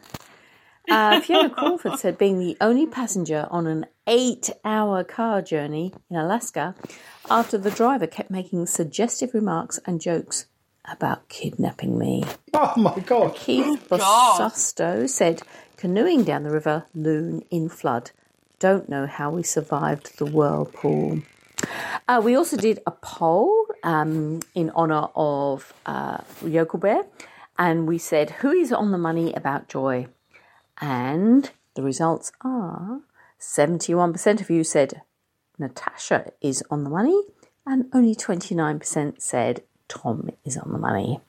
[0.90, 6.16] Uh, Fiona Crawford said being the only passenger on an eight hour car journey in
[6.16, 6.76] Alaska
[7.30, 10.46] after the driver kept making suggestive remarks and jokes
[10.88, 12.24] about kidnapping me.
[12.54, 13.36] Oh my god.
[13.36, 15.42] Keith Bosusto said
[15.78, 18.12] canoeing down the river Lune in flood.
[18.60, 21.22] Don't know how we survived the whirlpool.
[22.08, 27.04] Uh, we also did a poll um, in honour of uh, Yoko Bear,
[27.58, 30.08] and we said, Who is on the money about joy?
[30.82, 33.02] And the results are
[33.40, 35.02] 71% of you said
[35.58, 37.22] Natasha is on the money,
[37.66, 41.20] and only 29% said Tom is on the money.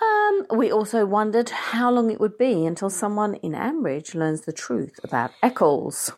[0.00, 4.52] Um, we also wondered how long it would be until someone in Ambridge learns the
[4.52, 6.12] truth about Eccles.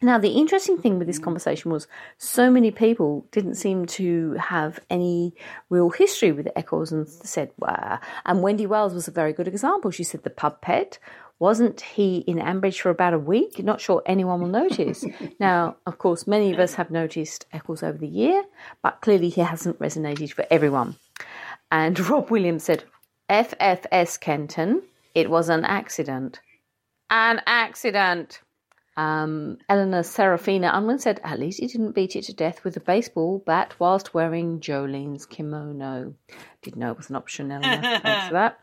[0.00, 1.88] Now, the interesting thing with this conversation was
[2.18, 5.34] so many people didn't seem to have any
[5.70, 7.98] real history with Eccles and said, wow.
[8.24, 9.90] And Wendy Wells was a very good example.
[9.90, 11.00] She said the pub pet.
[11.40, 13.62] Wasn't he in Ambridge for about a week?
[13.62, 15.04] Not sure anyone will notice.
[15.40, 18.44] now, of course, many of us have noticed Eccles over the year,
[18.82, 20.96] but clearly he hasn't resonated for everyone.
[21.72, 22.84] And Rob Williams said,
[23.28, 24.82] FFS Kenton,
[25.14, 26.40] it was an accident.
[27.10, 28.40] An accident.
[28.98, 32.80] Um, Eleanor Serafina Unwin said, at least he didn't beat it to death with a
[32.80, 36.14] baseball bat whilst wearing Jolene's kimono.
[36.62, 38.00] Didn't know it was an option, Eleanor.
[38.02, 38.60] Thanks for that.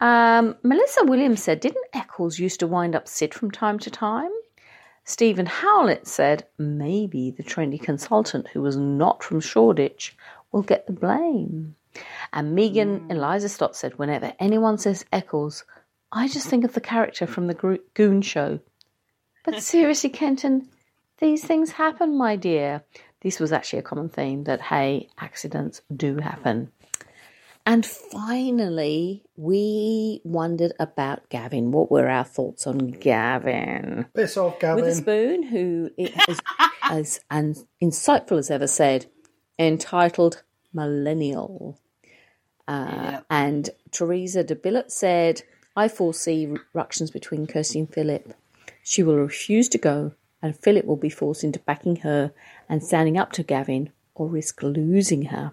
[0.00, 4.30] Um, Melissa Williams said, didn't Eccles used to wind up Sid from time to time?
[5.04, 10.16] Stephen Howlett said, maybe the trendy consultant who was not from Shoreditch
[10.50, 11.76] will get the blame.
[12.32, 15.64] And Megan Eliza Stott said, whenever anyone says Eccles,
[16.10, 18.60] I just think of the character from the Goon Show.
[19.44, 20.68] But seriously, Kenton,
[21.18, 22.84] these things happen, my dear.
[23.20, 26.70] This was actually a common theme that, hey, accidents do happen.
[27.66, 31.70] And finally, we wondered about Gavin.
[31.70, 34.06] What were our thoughts on Gavin?
[34.14, 34.84] Piss off, Gavin.
[34.84, 36.40] Witherspoon, who is
[36.84, 39.06] as and insightful as ever, said,
[39.58, 41.78] entitled Millennial.
[42.66, 45.42] Uh, And Teresa de Billet said,
[45.76, 48.34] I foresee ructions between Kirsty and Philip.
[48.88, 52.32] She will refuse to go, and Philip will be forced into backing her
[52.70, 55.52] and standing up to Gavin or risk losing her.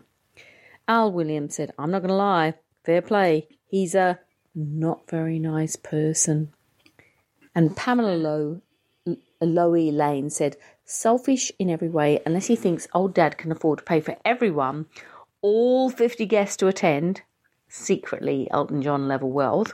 [0.87, 2.53] Al Williams said, I'm not going to lie,
[2.85, 3.49] fair play.
[3.67, 4.21] He's a
[4.55, 6.53] not very nice person.
[7.53, 8.61] And Pamela Lowe,
[9.41, 10.55] Loey Lane said,
[10.85, 14.85] selfish in every way, unless he thinks old dad can afford to pay for everyone,
[15.41, 17.23] all 50 guests to attend,
[17.67, 19.73] secretly Elton John level wealth.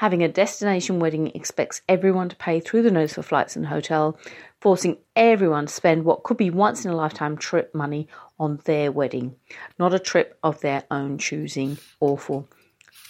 [0.00, 4.18] Having a destination wedding expects everyone to pay through the nose for flights and hotel,
[4.58, 8.90] forcing everyone to spend what could be once in a lifetime trip money on their
[8.90, 9.36] wedding,
[9.78, 11.76] not a trip of their own choosing.
[12.00, 12.48] Awful.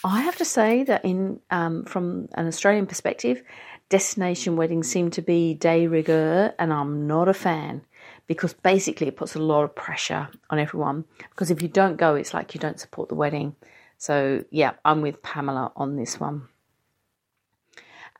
[0.02, 3.40] I have to say that in um, from an Australian perspective,
[3.88, 7.82] destination weddings seem to be de rigueur, and I'm not a fan
[8.26, 11.04] because basically it puts a lot of pressure on everyone.
[11.30, 13.54] Because if you don't go, it's like you don't support the wedding.
[13.96, 16.48] So yeah, I'm with Pamela on this one.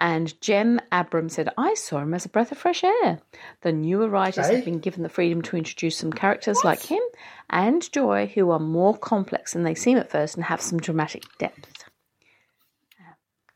[0.01, 3.21] And Jem Abram said, I saw him as a breath of fresh air.
[3.61, 4.57] The newer writers Okay.
[4.57, 7.03] have been given the freedom to introduce some characters like him
[7.51, 11.25] and Joy who are more complex than they seem at first and have some dramatic
[11.39, 11.85] depth.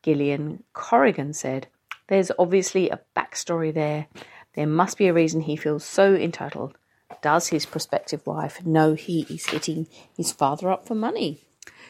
[0.03, 1.69] Gillian Corrigan said,
[2.09, 4.07] There's obviously a backstory there.
[4.55, 6.77] There must be a reason he feels so entitled.
[7.23, 11.41] Does his prospective wife know he is hitting his father up for money?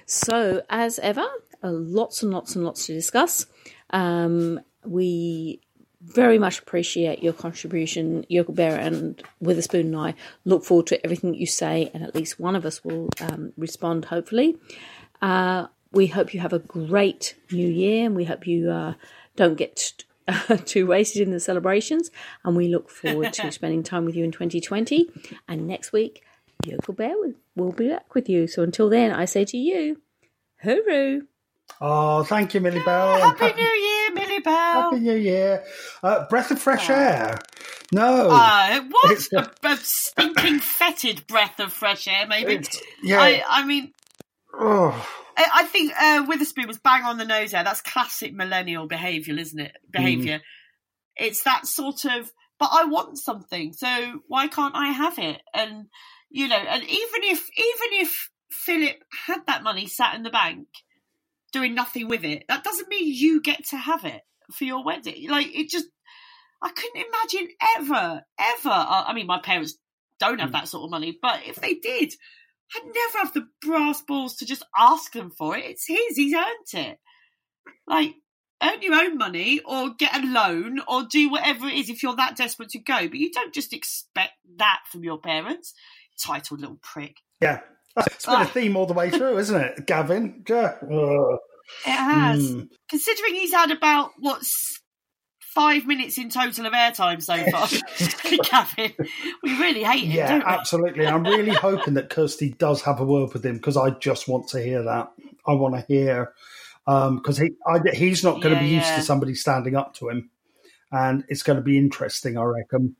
[0.06, 1.26] So, as ever,
[1.62, 3.46] uh, lots and lots and lots to discuss.
[3.94, 5.60] Um, we
[6.02, 10.14] very much appreciate your contribution, Yoko Bear and Witherspoon and I
[10.44, 14.06] look forward to everything you say, and at least one of us will um, respond,
[14.06, 14.58] hopefully.
[15.22, 18.94] Uh, we hope you have a great new year, and we hope you uh,
[19.36, 22.10] don't get uh, too wasted in the celebrations.
[22.44, 25.08] And we look forward to spending time with you in 2020.
[25.48, 26.22] And next week,
[26.66, 28.46] Yoko Bear will- will be back with you.
[28.48, 30.02] So until then, I say to you,
[30.64, 31.26] hooroo!
[31.80, 33.18] Oh, thank you, Millie Bell.
[33.34, 34.82] Happy New Year, Millie Bell.
[34.82, 35.64] Happy New Year.
[36.02, 37.38] Uh, breath of fresh air.
[37.92, 38.28] No.
[38.30, 42.64] Uh, what It's- a, a stinking fetid breath of fresh air, maybe.
[43.02, 43.20] yeah.
[43.20, 43.92] I, I mean,
[44.56, 44.90] Oh.
[45.36, 47.64] I, I think uh, Witherspoon was bang on the nose there.
[47.64, 49.72] That's classic millennial behaviour, isn't it?
[49.90, 50.40] Behaviour.
[51.16, 55.40] It's that sort of, but I want something, so why can't I have it?
[55.52, 55.86] And
[56.30, 58.96] you know, and even if even if Philip
[59.26, 60.68] had that money sat in the bank,
[61.54, 64.20] doing nothing with it, that doesn't mean you get to have it
[64.52, 65.30] for your wedding.
[65.30, 65.86] Like it just,
[66.60, 68.70] I couldn't imagine ever, ever.
[68.70, 69.76] I mean, my parents
[70.18, 70.54] don't have hmm.
[70.54, 72.12] that sort of money, but if they did,
[72.74, 75.64] I'd never have the brass balls to just ask them for it.
[75.64, 76.16] It's his.
[76.16, 76.98] He's earned it.
[77.86, 78.14] Like,
[78.62, 82.16] earn your own money or get a loan or do whatever it is if you're
[82.16, 83.08] that desperate to go.
[83.08, 85.74] But you don't just expect that from your parents.
[86.20, 87.16] Titled little prick.
[87.40, 87.60] Yeah.
[87.96, 90.44] It's been a theme all the way through, isn't it, Gavin?
[90.48, 90.74] Yeah.
[90.82, 92.52] It has.
[92.52, 92.68] Mm.
[92.88, 94.80] Considering he's had about, what's
[95.54, 97.68] five minutes in total of airtime so far,
[98.50, 98.92] Gavin,
[99.42, 101.06] we really hate him, Yeah, absolutely.
[101.06, 104.48] I'm really hoping that Kirsty does have a word with him because I just want
[104.48, 105.12] to hear that.
[105.46, 106.32] I want to hear
[106.86, 108.96] because he I, he's not going to Yeah, be used yeah.
[108.96, 110.30] to somebody standing up to him,
[110.90, 112.36] and it's going to be interesting.
[112.36, 112.96] I reckon.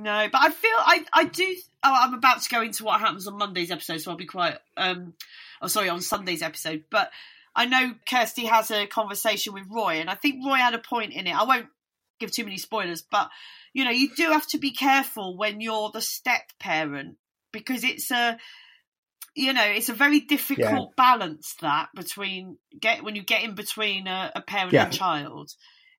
[0.00, 1.56] No, but I feel I I do.
[1.82, 4.58] Oh, I'm about to go into what happens on Monday's episode, so I'll be quiet.
[4.76, 5.14] Um,
[5.62, 6.84] oh, sorry, on Sunday's episode.
[6.90, 7.10] But
[7.54, 11.12] I know Kirsty has a conversation with Roy, and I think Roy had a point
[11.12, 11.34] in it.
[11.34, 11.66] I won't
[12.18, 13.30] give too many spoilers, but
[13.72, 17.16] you know, you do have to be careful when you're the step parent
[17.52, 18.38] because it's a
[19.34, 24.06] you know it's a very difficult balance that between get when you get in between
[24.06, 24.84] a, a parent Yeah.
[24.84, 25.50] and child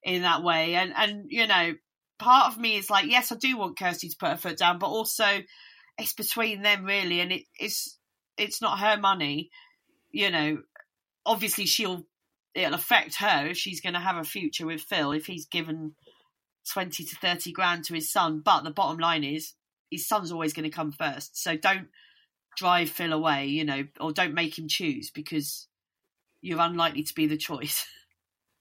[0.03, 1.73] in that way and and you know
[2.19, 4.79] part of me is like yes i do want kirsty to put her foot down
[4.79, 5.25] but also
[5.97, 7.97] it's between them really and it, it's
[8.37, 9.49] it's not her money
[10.11, 10.57] you know.
[11.25, 12.05] Obviously she'll
[12.55, 15.93] it'll affect her if she's going to have a future with phil if he's given
[16.71, 19.53] 20 to 30 grand to his son but the bottom line is
[19.91, 21.89] his son's always going to come first so don't
[22.55, 25.67] drive phil away you know or don't make him choose because
[26.41, 27.85] you're unlikely to be the choice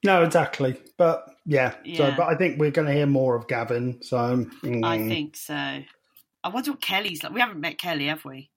[0.06, 0.76] No, exactly.
[0.96, 4.02] But yeah, so but I think we're going to hear more of Gavin.
[4.02, 5.08] So i mm.
[5.08, 5.82] think so
[6.46, 8.50] i wonder what kelly's like we haven't met kelly have we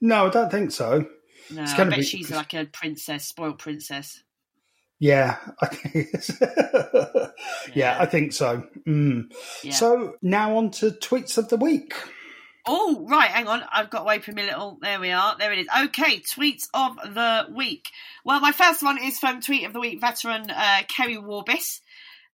[0.00, 1.06] no, I don't think so.
[1.50, 4.22] no i bet be- she's like a princess spoiled princess
[5.02, 6.08] Yeah, I think
[7.74, 8.64] yeah, I think so.
[8.86, 9.32] Mm.
[9.62, 9.72] Yeah.
[9.72, 11.94] So now on to tweets of the week.
[12.66, 13.62] Oh, right, hang on.
[13.72, 14.78] I've got to open my little.
[14.80, 15.36] There we are.
[15.38, 15.66] There it is.
[15.84, 17.88] Okay, tweets of the week.
[18.24, 21.80] Well, my first one is from Tweet of the Week veteran uh, Kerry Warbis,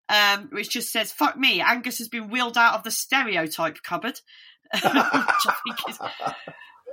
[0.08, 4.20] um, which just says, Fuck me, Angus has been wheeled out of the stereotype cupboard.
[4.72, 5.98] which I think is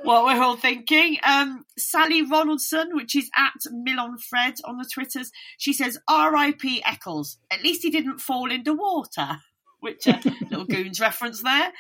[0.04, 1.18] what we're all thinking.
[1.24, 6.84] Um, Sally Ronaldson, which is at Milon Fred on the Twitters, she says, R.I.P.
[6.86, 7.38] Eccles.
[7.50, 9.38] At least he didn't fall into water.
[9.80, 10.18] Which uh,
[10.50, 11.74] little goons reference there.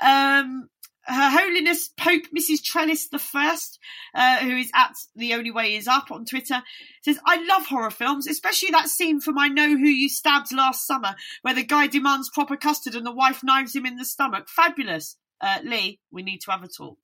[0.00, 0.70] Um,
[1.10, 2.62] her Holiness Pope Mrs.
[2.62, 3.78] Trellis the First,
[4.14, 6.62] uh, who is at The Only Way Is Up on Twitter,
[7.02, 10.86] says, I love horror films, especially that scene from I Know Who You Stabbed last
[10.86, 14.48] summer, where the guy demands proper custard and the wife knives him in the stomach.
[14.48, 15.16] Fabulous.
[15.40, 16.98] Uh, Lee, we need to have a talk.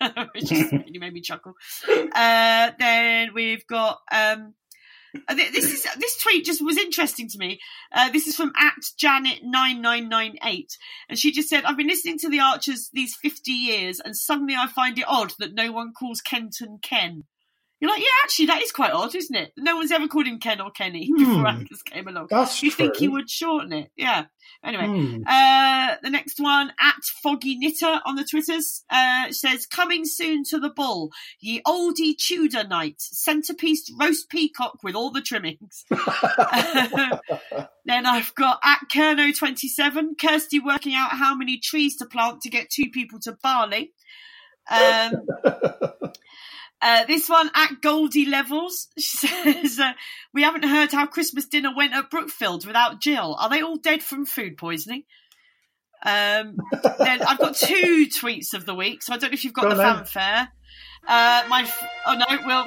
[0.34, 1.54] Which just really made me chuckle.
[1.88, 4.54] Uh, then we've got um,
[5.28, 7.60] this is this tweet just was interesting to me.
[7.92, 10.76] Uh, this is from at Janet nine nine nine eight,
[11.08, 14.54] and she just said, "I've been listening to the Archers these fifty years, and suddenly
[14.54, 17.24] I find it odd that no one calls Kenton Ken.
[17.78, 19.52] You're like, yeah, actually, that is quite odd, isn't it?
[19.58, 21.46] No one's ever called him Ken or Kenny before Hmm.
[21.46, 22.28] Angus came along.
[22.30, 23.90] That's you think he would shorten it?
[23.96, 24.24] Yeah.
[24.64, 25.22] Anyway, Hmm.
[25.26, 30.58] uh, the next one at Foggy Knitter on the Twitters uh, says, "Coming soon to
[30.58, 35.84] the bull, ye oldie Tudor knight, centerpiece roast peacock with all the trimmings."
[37.84, 42.40] then I've got at Kerno twenty seven, Kirsty working out how many trees to plant
[42.42, 43.92] to get two people to Bali.
[44.70, 45.12] Um,
[46.86, 49.92] uh, this one at Goldie Levels says, uh,
[50.32, 53.36] "We haven't heard how Christmas dinner went at Brookfield without Jill.
[53.40, 55.02] Are they all dead from food poisoning?"
[56.04, 56.56] Um,
[56.98, 59.62] then I've got two tweets of the week, so I don't know if you've got
[59.62, 60.48] Go the on fanfare.
[61.08, 62.66] Uh, my f- oh no, we'll.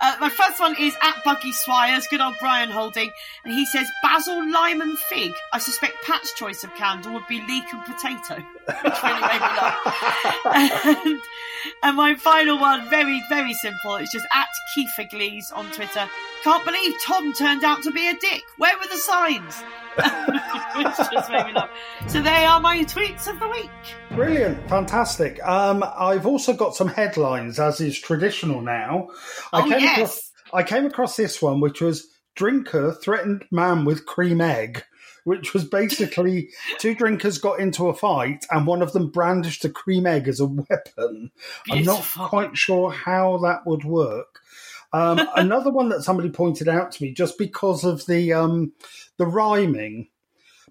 [0.00, 3.10] Uh, my first one is at Buggy Swires, good old Brian Holding,
[3.44, 5.32] and he says basil, lime, and fig.
[5.52, 8.36] I suspect Pat's choice of candle would be leek and potato,
[8.66, 10.96] which really made me laugh.
[11.06, 11.20] and,
[11.82, 13.96] and my final one, very very simple.
[13.96, 16.06] It's just at Kiefer Glees on Twitter.
[16.42, 18.42] Can't believe Tom turned out to be a dick.
[18.58, 19.62] Where were the signs?
[22.08, 23.70] So they are my tweets of the week.
[24.10, 25.42] Brilliant, fantastic.
[25.44, 29.08] Um, I've also got some headlines, as is traditional now.
[29.52, 29.98] I Oh, came yes.
[29.98, 34.84] across, I came across this one, which was drinker threatened man with cream egg,
[35.24, 39.70] which was basically two drinkers got into a fight and one of them brandished a
[39.70, 41.30] cream egg as a weapon.
[41.70, 44.40] I'm not quite sure how that would work.
[44.92, 48.72] Um, another one that somebody pointed out to me, just because of the um,
[49.16, 50.08] the rhyming,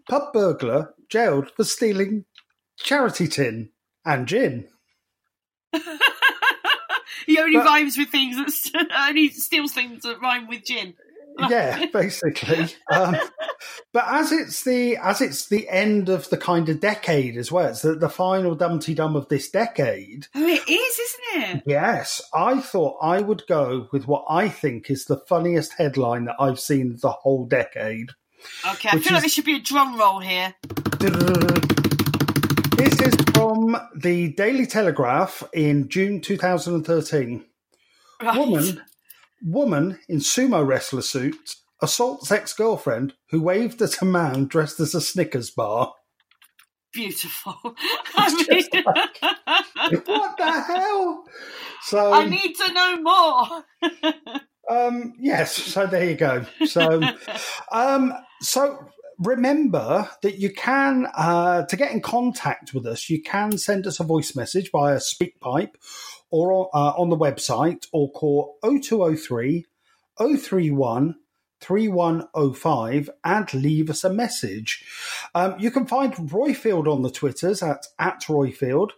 [0.10, 2.26] pub burglar jailed for stealing
[2.78, 3.70] charity tin
[4.06, 4.68] and gin.
[7.26, 8.36] He only But- rhymes with things
[8.72, 10.94] that only steals things that rhyme with gin.
[11.50, 12.68] yeah, basically.
[12.92, 13.18] Um,
[13.92, 17.70] but as it's the as it's the end of the kind of decade as well,
[17.70, 20.28] it's the, the final Dumpty Dum of this decade.
[20.36, 21.64] Oh, it is, isn't it?
[21.66, 26.36] Yes, I thought I would go with what I think is the funniest headline that
[26.40, 28.12] I've seen the whole decade.
[28.74, 30.54] Okay, I feel like is- there should be a drum roll here.
[33.44, 37.44] From the Daily Telegraph in June 2013.
[38.22, 38.38] Right.
[38.38, 38.82] Woman,
[39.44, 45.02] woman in sumo wrestler suit assaults ex-girlfriend who waved at a man dressed as a
[45.02, 45.94] Snickers bar.
[46.94, 47.58] Beautiful.
[48.16, 48.46] I
[49.92, 51.26] mean, what the hell?
[51.82, 53.66] So I need to know more.
[54.70, 56.46] Um, yes, so there you go.
[56.66, 57.02] So,
[57.74, 58.80] um, so
[59.26, 64.00] remember that you can, uh, to get in contact with us, you can send us
[64.00, 65.76] a voice message via SpeakPipe
[66.30, 69.66] or uh, on the website or call 0203
[70.18, 71.16] 031
[71.60, 74.84] 3105 and leave us a message.
[75.34, 78.92] Um, you can find Roifield on the Twitters at, at Roifield.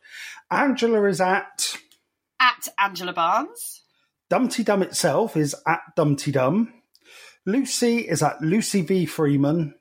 [0.50, 1.78] Angela is at
[2.40, 3.84] At Angela Barnes.
[4.30, 6.74] Dumpty Dum itself is at Dumpty Dum.
[7.46, 9.06] Lucy is at Lucy V.
[9.06, 9.76] Freeman.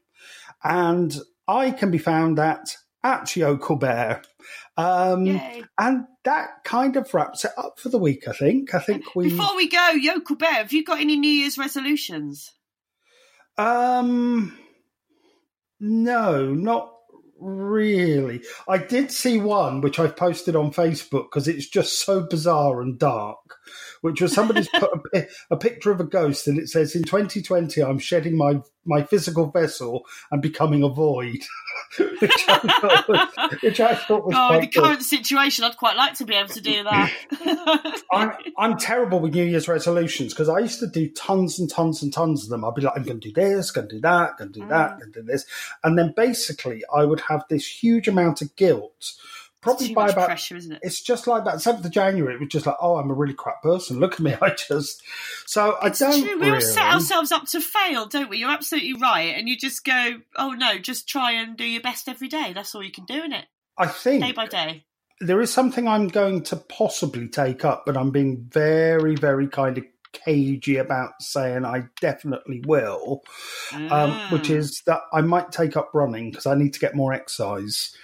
[0.64, 4.22] And I can be found at at Yo Colbert.
[4.76, 5.40] Um,
[5.78, 8.74] and that kind of wraps it up for the week, I think.
[8.74, 9.28] I think we.
[9.28, 12.50] Before we go, Yoko Bear, have you got any New Year's resolutions?
[13.56, 14.58] Um,
[15.78, 16.94] no, not
[17.38, 18.42] really.
[18.66, 22.98] I did see one which I've posted on Facebook because it's just so bizarre and
[22.98, 23.56] dark.
[24.04, 27.82] Which was somebody's put a, a picture of a ghost and it says, "In 2020,
[27.82, 31.38] I'm shedding my my physical vessel and becoming a void,"
[31.98, 34.82] which I thought was, which I thought was Oh, in the good.
[34.84, 37.12] current situation, I'd quite like to be able to do that.
[38.12, 42.02] I'm, I'm terrible with New Year's resolutions because I used to do tons and tons
[42.02, 42.64] and tons of them.
[42.64, 44.66] I'd be like, I'm going to do this, going to do that, going to do
[44.66, 44.70] Mm.
[44.70, 45.46] that, going to do this.
[45.82, 49.14] And then basically, I would have this huge amount of guilt.
[49.64, 50.80] Probably by about, pressure, isn't it?
[50.82, 51.56] it's just like that.
[51.56, 52.34] 7th of January.
[52.34, 53.98] It was just like, oh, I'm a really crap person.
[53.98, 54.36] Look at me.
[54.42, 55.02] I just,
[55.46, 58.38] so I don't True, we all set ourselves up to fail, don't we?
[58.38, 59.34] You're absolutely right.
[59.36, 62.52] And you just go, oh no, just try and do your best every day.
[62.54, 63.46] That's all you can do, isn't it?
[63.76, 64.84] I think Day by day.
[65.20, 69.78] there is something I'm going to possibly take up, but I'm being very, very kind
[69.78, 69.84] of
[70.14, 73.22] cagey about saying I definitely will,
[73.90, 74.56] um, which Mm.
[74.56, 77.94] is that I might take up running because I need to get more exercise.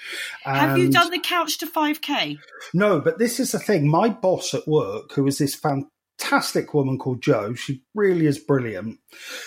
[0.44, 2.38] Have you done the couch to 5k?
[2.74, 3.88] No, but this is the thing.
[3.88, 8.98] My boss at work, who is this fantastic woman called Jo, she really is brilliant.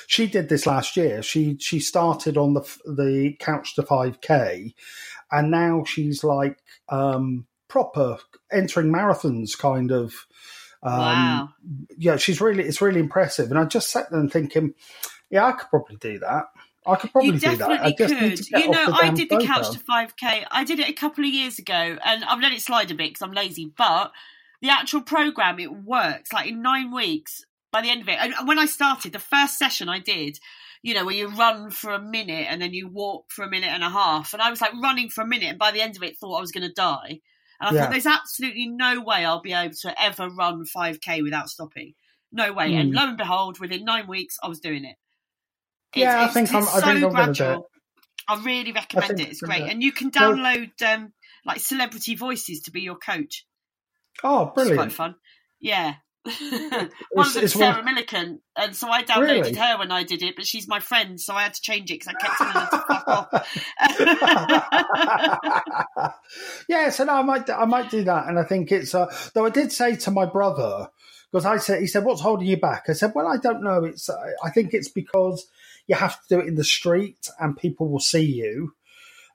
[0.08, 1.22] She did this last year.
[1.22, 4.74] She she started on the the couch to five k,
[5.32, 6.58] and now she's like
[6.90, 8.18] um, proper
[8.52, 10.14] entering marathons, kind of.
[10.84, 11.50] Um, Wow.
[11.98, 14.74] Yeah, she's really it's really impressive, and I just sat there and thinking,
[15.30, 16.46] yeah, I could probably do that.
[16.86, 17.70] I could probably You do that.
[17.70, 18.38] I definitely could.
[18.38, 20.46] to get You know, I did the couch to 5k.
[20.52, 23.12] I did it a couple of years ago, and I've let it slide a bit
[23.12, 23.72] because I'm lazy.
[23.76, 24.12] But
[24.62, 28.18] the actual program it works like in nine weeks by the end of it.
[28.20, 30.40] And when I started, the first session I did,
[30.82, 33.70] you know, where you run for a minute and then you walk for a minute
[33.70, 35.96] and a half, and I was like running for a minute, and by the end
[35.96, 37.22] of it, thought I was going to die.
[37.60, 37.82] And I Yeah.
[37.84, 41.94] thought, there's absolutely no way I'll be able to ever run 5k without stopping.
[42.32, 42.74] No way.
[42.76, 42.96] And Hmm.
[42.96, 44.98] lo and behold, within nine weeks, I was doing it.
[45.96, 47.70] Yeah, I think it's I'm- I so think I'm gradual.
[48.28, 49.32] I really recommend think it.
[49.32, 49.70] It's great, it.
[49.70, 51.14] and you can Well- download um,
[51.46, 53.46] like celebrity voices to be your coach.
[54.24, 54.78] Oh, It's brilliant.
[54.80, 55.16] quite fun.
[55.60, 55.96] Yeah.
[57.12, 59.56] One of them, Sarah one- Millican, and so I downloaded Really?
[59.56, 62.00] her when I did it, but she's my friend, so I had to change it
[62.00, 63.30] because I kept telling her to fuck off.
[66.70, 69.46] yeah, so no, I might I might do that, and I think it's uh, though
[69.46, 70.88] I did say to my brother
[71.32, 72.86] because I said he said what's holding you back?
[72.88, 73.84] I said well I don't know.
[73.84, 75.46] It's uh, I think it's because
[75.88, 78.74] you have to do it in the street and people will see you.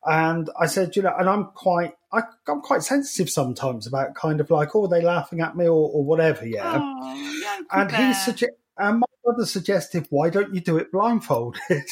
[0.05, 4.40] And I said, you know, and I'm quite, I, I'm quite sensitive sometimes about kind
[4.40, 6.78] of like, oh, are they laughing at me or, or whatever, yeah.
[6.80, 11.61] Oh, and he suggested, and my brother suggested, why don't you do it blindfolded?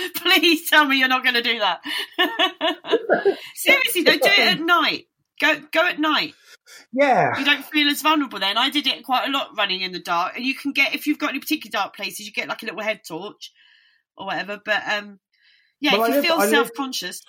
[0.16, 1.80] Please tell me you're not going to do that.
[3.54, 5.06] Seriously, though, do it at night.
[5.40, 6.34] Go go at night.
[6.92, 7.38] yeah.
[7.38, 8.56] You don't feel as vulnerable then.
[8.56, 11.06] I did it quite a lot running in the dark, and you can get if
[11.06, 13.52] you've got any particular dark places, you get like a little head torch
[14.16, 14.60] or whatever.
[14.64, 15.18] But um,
[15.82, 17.22] yeah, if I you live- feel I self conscious,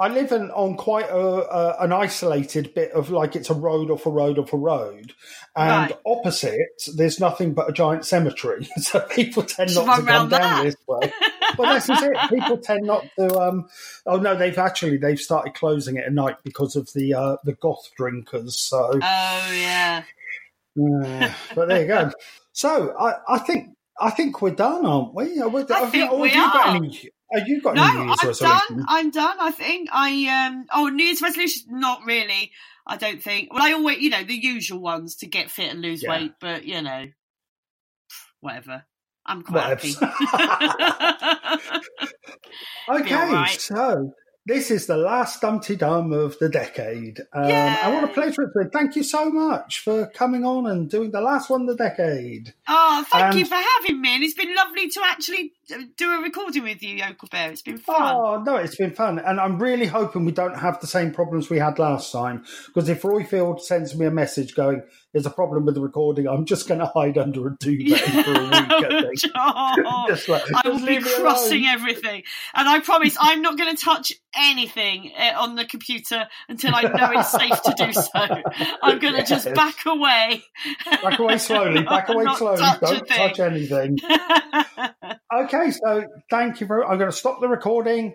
[0.00, 3.90] I live in, on quite a, a, an isolated bit of like it's a road
[3.90, 5.12] off a road off a road,
[5.56, 5.98] and Right.
[6.06, 6.60] opposite
[6.94, 8.68] there's nothing but a giant cemetery.
[8.78, 10.64] So people tend Just not to come round down that.
[10.64, 11.12] this way.
[11.58, 12.16] Well, this is it.
[12.30, 13.36] People tend not to.
[13.40, 13.68] Um,
[14.06, 17.54] oh no, they've actually they've started closing it at night because of the uh, the
[17.54, 18.60] goth drinkers.
[18.60, 20.04] So, oh yeah.
[20.76, 21.34] yeah.
[21.56, 22.12] but there you go.
[22.52, 23.68] So I, I think
[24.00, 25.40] I think we're done, aren't we?
[25.40, 26.76] I have think we have you got are.
[26.76, 27.10] any?
[27.32, 28.84] Have you got No, any New Year's I'm done.
[28.88, 29.36] I'm done.
[29.40, 30.66] I think I um.
[30.72, 31.64] Oh, New Year's resolution?
[31.70, 32.52] Not really.
[32.86, 33.52] I don't think.
[33.52, 36.10] Well, I always, you know, the usual ones to get fit and lose Yeah.
[36.10, 37.06] weight, but you know,
[38.40, 38.84] whatever.
[39.26, 39.96] I'm quite Whatevs.
[39.98, 40.00] happy.
[42.88, 43.60] Okay, alright.
[43.60, 44.12] so
[44.48, 47.20] this is the last Dumpty Dum of the decade.
[47.34, 48.72] Um, and what a pleasure it's.
[48.72, 52.54] Thank you so much for coming on and doing the last one of the decade.
[52.66, 56.22] oh, thank you for having me, and it's been lovely to actually uh, do a
[56.22, 57.52] recording with you, Yokel Bear.
[57.52, 58.16] It's been fun.
[58.16, 59.18] Oh, no, it's been fun.
[59.18, 62.44] And I'm really hoping we don't have the same problems we had last time.
[62.66, 64.82] Because if Roifield sends me a message going,
[65.12, 68.32] there's a problem with the recording, I'm just going to hide under a duvet for
[68.32, 69.18] a week.
[69.40, 72.22] Oh, Just like, I will be crossing everything,
[72.54, 76.82] and I promise I'm not going to touch anything uh, on the computer until I
[76.82, 78.10] know it's safe to do so.
[78.82, 80.42] I'm going to just back away.
[81.02, 82.58] Back away slowly, back away slowly.
[82.58, 83.98] touch Don't touch anything.
[85.34, 88.14] okay, so thank you very I'm going to stop the recording.